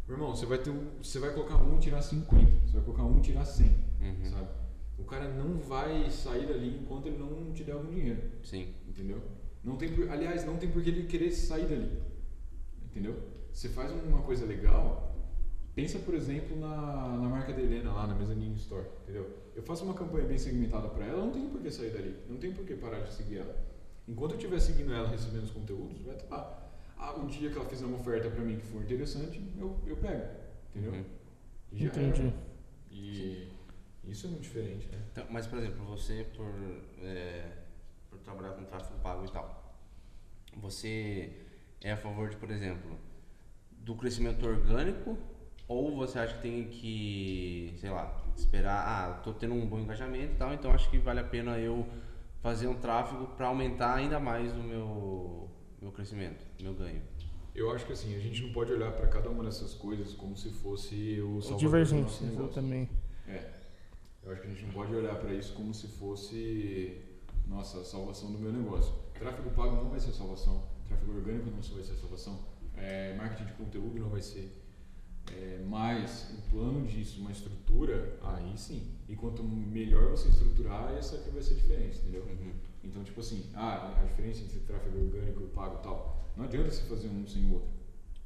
Meu 0.07 0.17
irmão, 0.17 0.35
você 0.37 0.45
vai 0.47 0.59
ter 0.59 0.71
um, 0.71 0.90
você 1.03 1.19
vai 1.19 1.33
colocar 1.33 1.57
um 1.57 1.79
tirar 1.79 2.03
50, 2.03 2.51
você 2.67 2.73
vai 2.75 2.83
colocar 2.85 3.05
um 3.05 3.21
tirar 3.21 3.45
100, 3.45 3.67
Uhum. 4.01 4.31
sabe? 4.31 4.49
O 4.99 5.05
cara 5.05 5.29
não 5.33 5.59
vai 5.59 6.11
sair 6.11 6.47
dali 6.47 6.79
enquanto 6.83 7.07
ele 7.07 7.19
não 7.19 7.53
te 7.53 7.64
der 7.64 7.73
algum 7.73 7.90
dinheiro, 7.90 8.21
Sim. 8.43 8.69
entendeu? 8.87 9.21
Não 9.62 9.77
tem, 9.77 9.93
por- 9.95 10.09
aliás, 10.11 10.45
não 10.45 10.57
tem 10.59 10.71
por 10.71 10.83
que 10.83 10.90
ele 10.90 11.05
querer 11.07 11.31
sair 11.31 11.67
dali, 11.67 11.90
entendeu? 12.85 13.17
Você 13.51 13.69
faz 13.71 13.90
uma 13.93 14.21
coisa 14.23 14.45
legal, 14.45 15.17
pensa, 15.75 15.99
por 15.99 16.14
exemplo, 16.14 16.55
na, 16.59 17.17
na 17.19 17.29
marca 17.29 17.53
da 17.53 17.61
Helena 17.62 17.93
lá, 17.93 18.07
na 18.07 18.14
Mezzanine 18.14 18.55
Store, 18.57 18.87
entendeu? 19.05 19.29
Eu 19.57 19.62
faço 19.62 19.85
uma 19.85 19.95
campanha 19.95 20.27
bem 20.27 20.37
segmentada 20.38 20.88
para 20.88 21.07
ela, 21.07 21.25
não 21.25 21.33
tem 21.33 21.49
por 21.49 21.61
que 21.62 21.71
sair 21.71 21.90
dali, 21.90 22.14
não 22.29 22.37
tem 22.37 22.53
por 22.53 22.64
que 22.67 22.75
parar 22.75 23.01
de 23.01 23.12
seguir 23.14 23.38
ela. 23.38 23.57
Enquanto 24.07 24.33
eu 24.33 24.37
estiver 24.37 24.61
seguindo 24.61 24.93
ela, 24.93 25.09
recebendo 25.09 25.45
os 25.45 25.51
conteúdos, 25.51 26.03
vai 26.03 26.14
estar 26.14 26.37
lá. 26.37 26.63
Ah, 26.96 27.14
o 27.18 27.26
dia 27.26 27.50
que 27.50 27.57
ela 27.57 27.68
fizer 27.68 27.85
uma 27.85 27.98
oferta 27.98 28.30
para 28.30 28.42
mim 28.42 28.57
que 28.57 28.66
for 28.66 28.83
interessante, 28.83 29.42
eu, 29.59 29.78
eu 29.87 29.96
pego, 29.96 30.24
entendeu? 30.70 30.92
Uhum. 30.92 31.04
E 31.72 31.78
já 31.78 31.87
Entendi. 31.87 32.22
era. 32.22 32.35
E 32.90 33.48
isso 34.04 34.26
é 34.26 34.30
muito 34.30 34.42
diferente, 34.42 34.87
né? 34.88 35.02
Então, 35.12 35.26
mas, 35.30 35.46
por 35.46 35.59
exemplo, 35.59 35.85
você, 35.85 36.26
por, 36.37 36.52
é, 37.02 37.50
por 38.09 38.18
trabalhar 38.20 38.52
com 38.52 38.64
tráfego 38.64 38.98
pago 39.00 39.24
e 39.24 39.30
tal, 39.30 39.76
você 40.57 41.33
é 41.83 41.92
a 41.92 41.96
favor 41.96 42.28
de, 42.28 42.37
por 42.37 42.50
exemplo, 42.50 42.96
do 43.70 43.94
crescimento 43.94 44.46
orgânico 44.46 45.18
ou 45.66 45.96
você 45.96 46.18
acha 46.18 46.35
que 46.35 46.42
tem 46.42 46.64
que, 46.68 47.74
sei 47.78 47.90
lá, 47.90 48.22
esperar, 48.37 48.87
ah, 48.87 49.14
tô 49.22 49.33
tendo 49.33 49.54
um 49.54 49.66
bom 49.66 49.78
engajamento 49.78 50.35
e 50.35 50.37
tal, 50.37 50.52
então 50.52 50.70
acho 50.70 50.90
que 50.90 50.98
vale 50.98 51.20
a 51.20 51.24
pena 51.24 51.59
eu 51.59 51.87
fazer 52.42 52.66
um 52.66 52.74
tráfego 52.74 53.26
para 53.28 53.46
aumentar 53.46 53.94
ainda 53.94 54.20
mais 54.20 54.52
o 54.52 54.62
meu, 54.62 55.50
meu 55.85 55.92
crescimento, 55.92 56.42
meu 56.61 56.73
ganho. 56.73 57.03
Eu 57.55 57.70
acho 57.70 57.87
que 57.87 57.92
assim, 57.92 58.16
a 58.16 58.18
gente 58.18 58.42
não 58.42 58.53
pode 58.53 58.73
olhar 58.73 58.90
para 58.92 59.07
cada 59.07 59.29
uma 59.29 59.44
dessas 59.44 59.75
coisas 59.75 60.12
como 60.14 60.37
se 60.37 60.49
fosse 60.51 61.20
o 61.20 61.40
salvador 61.40 61.51
do 61.51 61.59
Divergente, 61.59 62.03
nosso 62.03 62.25
negócio. 62.25 62.44
exatamente. 62.47 62.92
É. 63.29 63.51
Eu 64.23 64.33
acho 64.33 64.40
que 64.40 64.47
a 64.49 64.51
gente 64.51 64.62
não 64.64 64.73
pode 64.73 64.94
olhar 64.94 65.14
para 65.16 65.33
isso 65.35 65.53
como 65.53 65.73
se 65.75 65.87
fosse 65.87 67.03
nossa 67.47 67.81
a 67.81 67.85
salvação 67.85 68.33
do 68.33 68.38
meu 68.38 68.51
negócio. 68.51 68.94
Tráfego 69.12 69.51
pago 69.51 69.77
não 69.77 69.90
vai 69.90 70.01
ser 70.01 70.12
salvação. 70.12 70.64
Tráfego 70.88 71.12
orgânico 71.12 71.51
não 71.51 71.61
vai 71.61 71.83
ser 71.83 71.94
salvação. 71.94 72.40
É, 72.77 73.14
marketing 73.16 73.44
de 73.44 73.53
conteúdo 73.53 74.01
não 74.01 74.09
vai 74.09 74.23
ser. 74.23 74.51
É, 75.31 75.62
mas 75.66 76.31
um 76.33 76.51
plano 76.51 76.87
disso, 76.87 77.20
uma 77.20 77.31
estrutura, 77.31 78.18
aí 78.23 78.57
sim. 78.57 78.90
E 79.09 79.14
quanto 79.14 79.42
melhor 79.44 80.11
você 80.11 80.29
estruturar, 80.29 80.94
essa 80.94 81.18
que 81.18 81.31
vai 81.31 81.42
ser 81.42 81.55
diferente, 81.55 81.99
entendeu? 81.99 82.23
Uhum. 82.23 82.53
Então, 82.85 83.03
tipo 83.03 83.20
assim, 83.20 83.51
ah, 83.55 83.94
a 84.01 84.05
diferença 84.05 84.42
entre 84.42 84.61
tráfego 84.61 84.99
orgânico 84.99 85.42
e 85.42 85.47
pago 85.49 85.79
e 85.81 85.83
tal. 85.83 86.31
Não 86.37 86.44
adianta 86.44 86.70
você 86.70 86.83
fazer 86.83 87.09
um 87.09 87.27
sem 87.27 87.44
o 87.47 87.55
outro. 87.55 87.68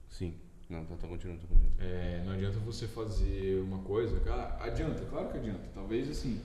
Sim. 0.09 0.35
Não, 0.69 0.85
tá, 0.85 0.97
tá 0.97 1.07
continuando, 1.09 1.41
tá 1.43 1.47
continuando. 1.49 1.75
É, 1.79 2.23
não 2.27 2.33
adianta 2.33 2.59
você 2.59 2.87
fazer 2.87 3.61
uma 3.63 3.79
coisa, 3.79 4.21
cara, 4.21 4.57
adianta, 4.63 5.03
claro 5.07 5.31
que 5.31 5.39
adianta. 5.39 5.67
Talvez 5.75 6.11
assim, 6.11 6.43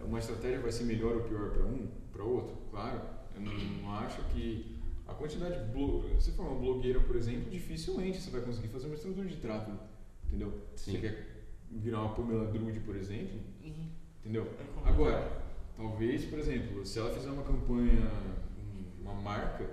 uma 0.00 0.18
estratégia 0.20 0.60
vai 0.60 0.70
ser 0.70 0.84
melhor 0.84 1.16
ou 1.16 1.22
pior 1.22 1.50
para 1.50 1.64
um, 1.64 1.88
para 2.12 2.22
outro, 2.22 2.56
claro. 2.70 3.00
Eu 3.34 3.40
não, 3.40 3.52
não 3.52 3.92
acho 3.94 4.22
que 4.32 4.76
a 5.08 5.14
quantidade 5.14 5.58
de 5.64 5.72
blo... 5.72 6.04
se 6.20 6.30
for 6.32 6.46
uma 6.46 6.58
blogueira, 6.60 7.00
por 7.00 7.16
exemplo, 7.16 7.50
dificilmente 7.50 8.20
você 8.20 8.30
vai 8.30 8.42
conseguir 8.42 8.68
fazer 8.68 8.86
uma 8.86 8.94
estrutura 8.94 9.26
de 9.26 9.36
tráfego, 9.36 9.78
entendeu? 10.26 10.52
Se 10.76 10.84
Sim. 10.84 10.92
Você 10.92 10.98
quer 11.00 11.46
virar 11.70 12.02
uma 12.02 12.14
Pamela 12.14 12.46
Drude, 12.52 12.80
por 12.80 12.94
exemplo, 12.94 13.40
Uhum. 13.64 13.88
entendeu? 14.20 14.46
É. 14.84 14.88
Agora, 14.88 15.47
talvez, 15.82 16.24
por 16.24 16.38
exemplo, 16.40 16.84
se 16.84 16.98
ela 16.98 17.10
fizer 17.14 17.30
uma 17.30 17.44
campanha, 17.44 18.10
um- 18.58 19.02
uma 19.02 19.14
marca 19.14 19.64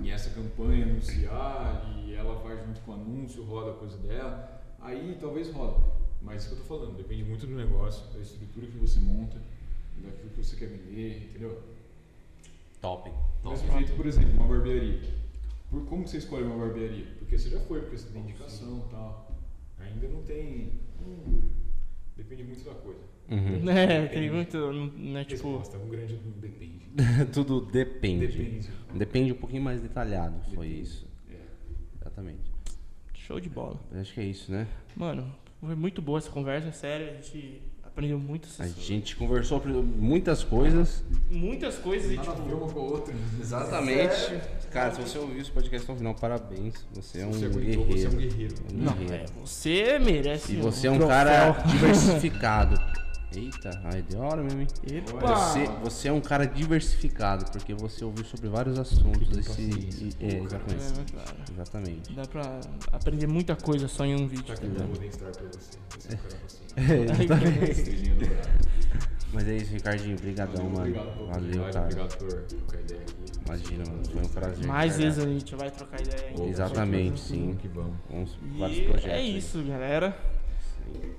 e 0.00 0.10
essa 0.10 0.30
campanha 0.30 0.86
anunciar 0.86 1.84
e 1.98 2.14
ela 2.14 2.36
vai 2.42 2.56
junto 2.64 2.80
com 2.82 2.92
o 2.92 2.94
anúncio, 2.94 3.44
roda 3.44 3.72
a 3.72 3.74
coisa 3.74 3.98
dela, 3.98 4.62
aí 4.80 5.18
talvez 5.20 5.50
roda. 5.50 5.84
Mas 6.22 6.42
isso 6.44 6.54
que 6.54 6.60
eu 6.60 6.64
tô 6.66 6.68
falando, 6.78 6.96
depende 6.96 7.24
muito 7.24 7.46
do 7.46 7.54
negócio, 7.56 8.06
da 8.14 8.20
estrutura 8.20 8.66
que 8.68 8.78
você 8.78 9.00
monta, 9.00 9.36
daquilo 9.98 10.30
que 10.30 10.44
você 10.44 10.56
quer 10.56 10.66
vender, 10.68 11.24
entendeu? 11.30 11.60
Top. 12.80 13.10
Do 13.42 13.50
mesmo 13.50 13.72
jeito, 13.72 13.92
por 13.96 14.06
exemplo, 14.06 14.32
uma 14.34 14.46
barbearia. 14.46 15.00
Por 15.70 15.84
como 15.86 16.06
você 16.06 16.18
escolhe 16.18 16.44
uma 16.44 16.56
barbearia? 16.56 17.06
Porque 17.18 17.36
você 17.36 17.50
já 17.50 17.60
foi, 17.60 17.80
porque 17.80 17.98
você 17.98 18.08
tem 18.12 18.22
indicação 18.22 18.84
e 18.86 18.90
tal. 18.90 19.36
Ainda 19.80 20.08
não 20.08 20.22
tem. 20.22 20.80
hum, 21.00 21.42
depende 22.16 22.44
muito 22.44 22.64
da 22.64 22.74
coisa. 22.74 23.00
Uhum. 23.30 23.68
É, 23.70 24.06
tem 24.06 24.30
muito. 24.30 24.72
Né, 24.96 25.24
tipo. 25.24 25.58
Resposta, 25.58 25.78
um 25.78 25.88
grande 25.88 26.16
depende. 26.40 26.86
Tudo 27.32 27.60
depende. 27.60 28.26
Depende. 28.26 28.70
Depende 28.94 29.32
um 29.32 29.36
pouquinho 29.36 29.62
mais 29.62 29.80
detalhado, 29.80 30.40
foi 30.54 30.68
Depende. 30.68 30.82
isso. 30.82 31.06
É. 31.30 31.36
Exatamente. 32.00 32.52
Show 33.14 33.40
de 33.40 33.48
bola. 33.48 33.80
Eu 33.92 34.00
Acho 34.00 34.14
que 34.14 34.20
é 34.20 34.24
isso, 34.24 34.50
né? 34.52 34.66
Mano, 34.94 35.34
foi 35.60 35.74
muito 35.74 36.00
boa 36.00 36.18
essa 36.18 36.30
conversa, 36.30 36.70
sério. 36.72 37.10
A 37.10 37.12
gente 37.14 37.60
Aprendeu 37.96 38.18
muito. 38.18 38.46
A 38.58 38.68
gente 38.68 39.16
conversou 39.16 39.58
sobre 39.58 39.72
muitas 39.72 40.44
coisas. 40.44 41.02
Muitas 41.30 41.78
coisas 41.78 42.12
e 42.12 42.18
tipo. 42.18 42.30
uma 42.30 42.70
com 42.70 42.78
a 42.78 42.82
outra. 42.82 43.14
Exatamente. 43.40 44.38
Cara, 44.70 44.92
se 44.92 45.00
você 45.00 45.16
ouviu 45.16 45.40
esse 45.40 45.50
podcast 45.50 45.82
até 45.82 45.92
o 45.94 45.96
final, 45.96 46.14
parabéns. 46.14 46.74
Você 46.92 47.22
é 47.22 47.26
um 47.26 47.32
Você 47.32 47.48
guerreiro. 47.48 47.84
você 47.86 48.04
é 48.04 48.08
um 48.10 48.16
guerreiro. 48.16 48.54
Não, 48.74 48.92
é, 49.10 49.24
você 49.40 49.98
merece. 49.98 50.52
E 50.52 50.56
você 50.56 50.88
é 50.88 50.90
um 50.90 50.98
troféu. 50.98 51.08
cara 51.08 51.52
diversificado. 51.62 52.78
Eita, 53.36 53.80
ai, 53.84 54.02
de 54.02 54.16
hora 54.16 54.42
mesmo, 54.42 54.60
hein? 54.62 54.66
Epa! 54.90 55.34
Você, 55.36 55.66
você 55.82 56.08
é 56.08 56.12
um 56.12 56.20
cara 56.20 56.46
diversificado, 56.46 57.44
porque 57.50 57.74
você 57.74 58.04
ouviu 58.04 58.24
sobre 58.24 58.48
vários 58.48 58.78
assuntos. 58.78 59.36
Esse, 59.36 59.62
e- 59.62 60.16
é, 60.20 60.38
exatamente. 60.38 60.84
É, 60.84 61.16
cara, 61.16 61.36
Exatamente. 61.52 62.12
dá 62.14 62.22
pra 62.26 62.60
aprender 62.92 63.26
muita 63.26 63.54
coisa 63.54 63.88
só 63.88 64.04
em 64.04 64.14
um 64.14 64.26
vídeo. 64.26 64.44
Tá 64.46 64.54
aqui 64.54 64.66
o 64.66 64.70
Golden 64.70 65.12
Star 65.12 65.30
pra 65.32 65.42
você. 65.48 65.78
Você 65.98 66.14
é 66.14 66.16
um 66.16 67.06
cara. 67.06 67.18
É, 67.18 67.24
exatamente. 67.24 67.70
Estrelinha 67.72 68.14
dourada. 68.14 68.56
Mas 69.32 69.48
é 69.48 69.56
isso, 69.56 69.72
Ricardinho. 69.72 70.16
Obrigadão, 70.16 70.64
mano. 70.64 70.78
Obrigado 70.78 71.04
pela 71.16 71.26
Valeu, 71.26 71.60
oportunidade, 71.60 71.72
cara. 71.72 71.84
Obrigado 71.84 72.16
por 72.18 72.42
trocar 72.42 72.80
ideia 72.80 73.00
aqui. 73.02 73.14
Imagina, 73.44 73.84
mano. 73.90 74.04
Foi 74.06 74.22
um 74.22 74.28
prazer. 74.28 74.66
Mais 74.66 74.92
cara. 74.92 75.04
vezes 75.04 75.24
a 75.24 75.28
gente 75.28 75.54
vai 75.56 75.70
trocar 75.70 76.00
ideia 76.00 76.28
ainda. 76.28 76.44
Exatamente, 76.44 77.20
sim. 77.20 77.56
Que 77.60 77.68
vamos. 77.68 77.96
Vamos, 78.08 78.38
vários 78.58 78.78
E 78.78 78.82
projetos. 78.82 79.10
é 79.10 79.14
aí. 79.14 79.36
isso, 79.38 79.62
galera. 79.64 80.16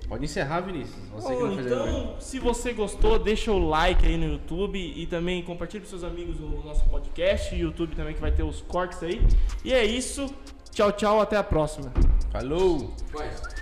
Pode 0.07 0.23
encerrar, 0.23 0.61
Vinícius. 0.61 0.95
Você 1.09 1.35
fez 1.35 1.65
então, 1.65 2.15
se 2.19 2.39
você 2.39 2.71
gostou, 2.71 3.19
deixa 3.19 3.51
o 3.51 3.59
like 3.59 4.05
aí 4.05 4.17
no 4.17 4.33
YouTube 4.33 4.79
e 4.79 5.05
também 5.05 5.43
compartilha 5.43 5.81
com 5.81 5.89
seus 5.89 6.03
amigos 6.03 6.39
o 6.39 6.65
nosso 6.65 6.87
podcast 6.89 7.53
e 7.53 7.59
YouTube 7.59 7.95
também 7.95 8.13
que 8.13 8.21
vai 8.21 8.31
ter 8.31 8.43
os 8.43 8.61
cortes 8.61 9.03
aí. 9.03 9.21
E 9.65 9.73
é 9.73 9.83
isso. 9.83 10.33
Tchau, 10.71 10.91
tchau, 10.93 11.19
até 11.19 11.35
a 11.35 11.43
próxima. 11.43 11.91
Falou! 12.31 12.93
Faz. 13.11 13.56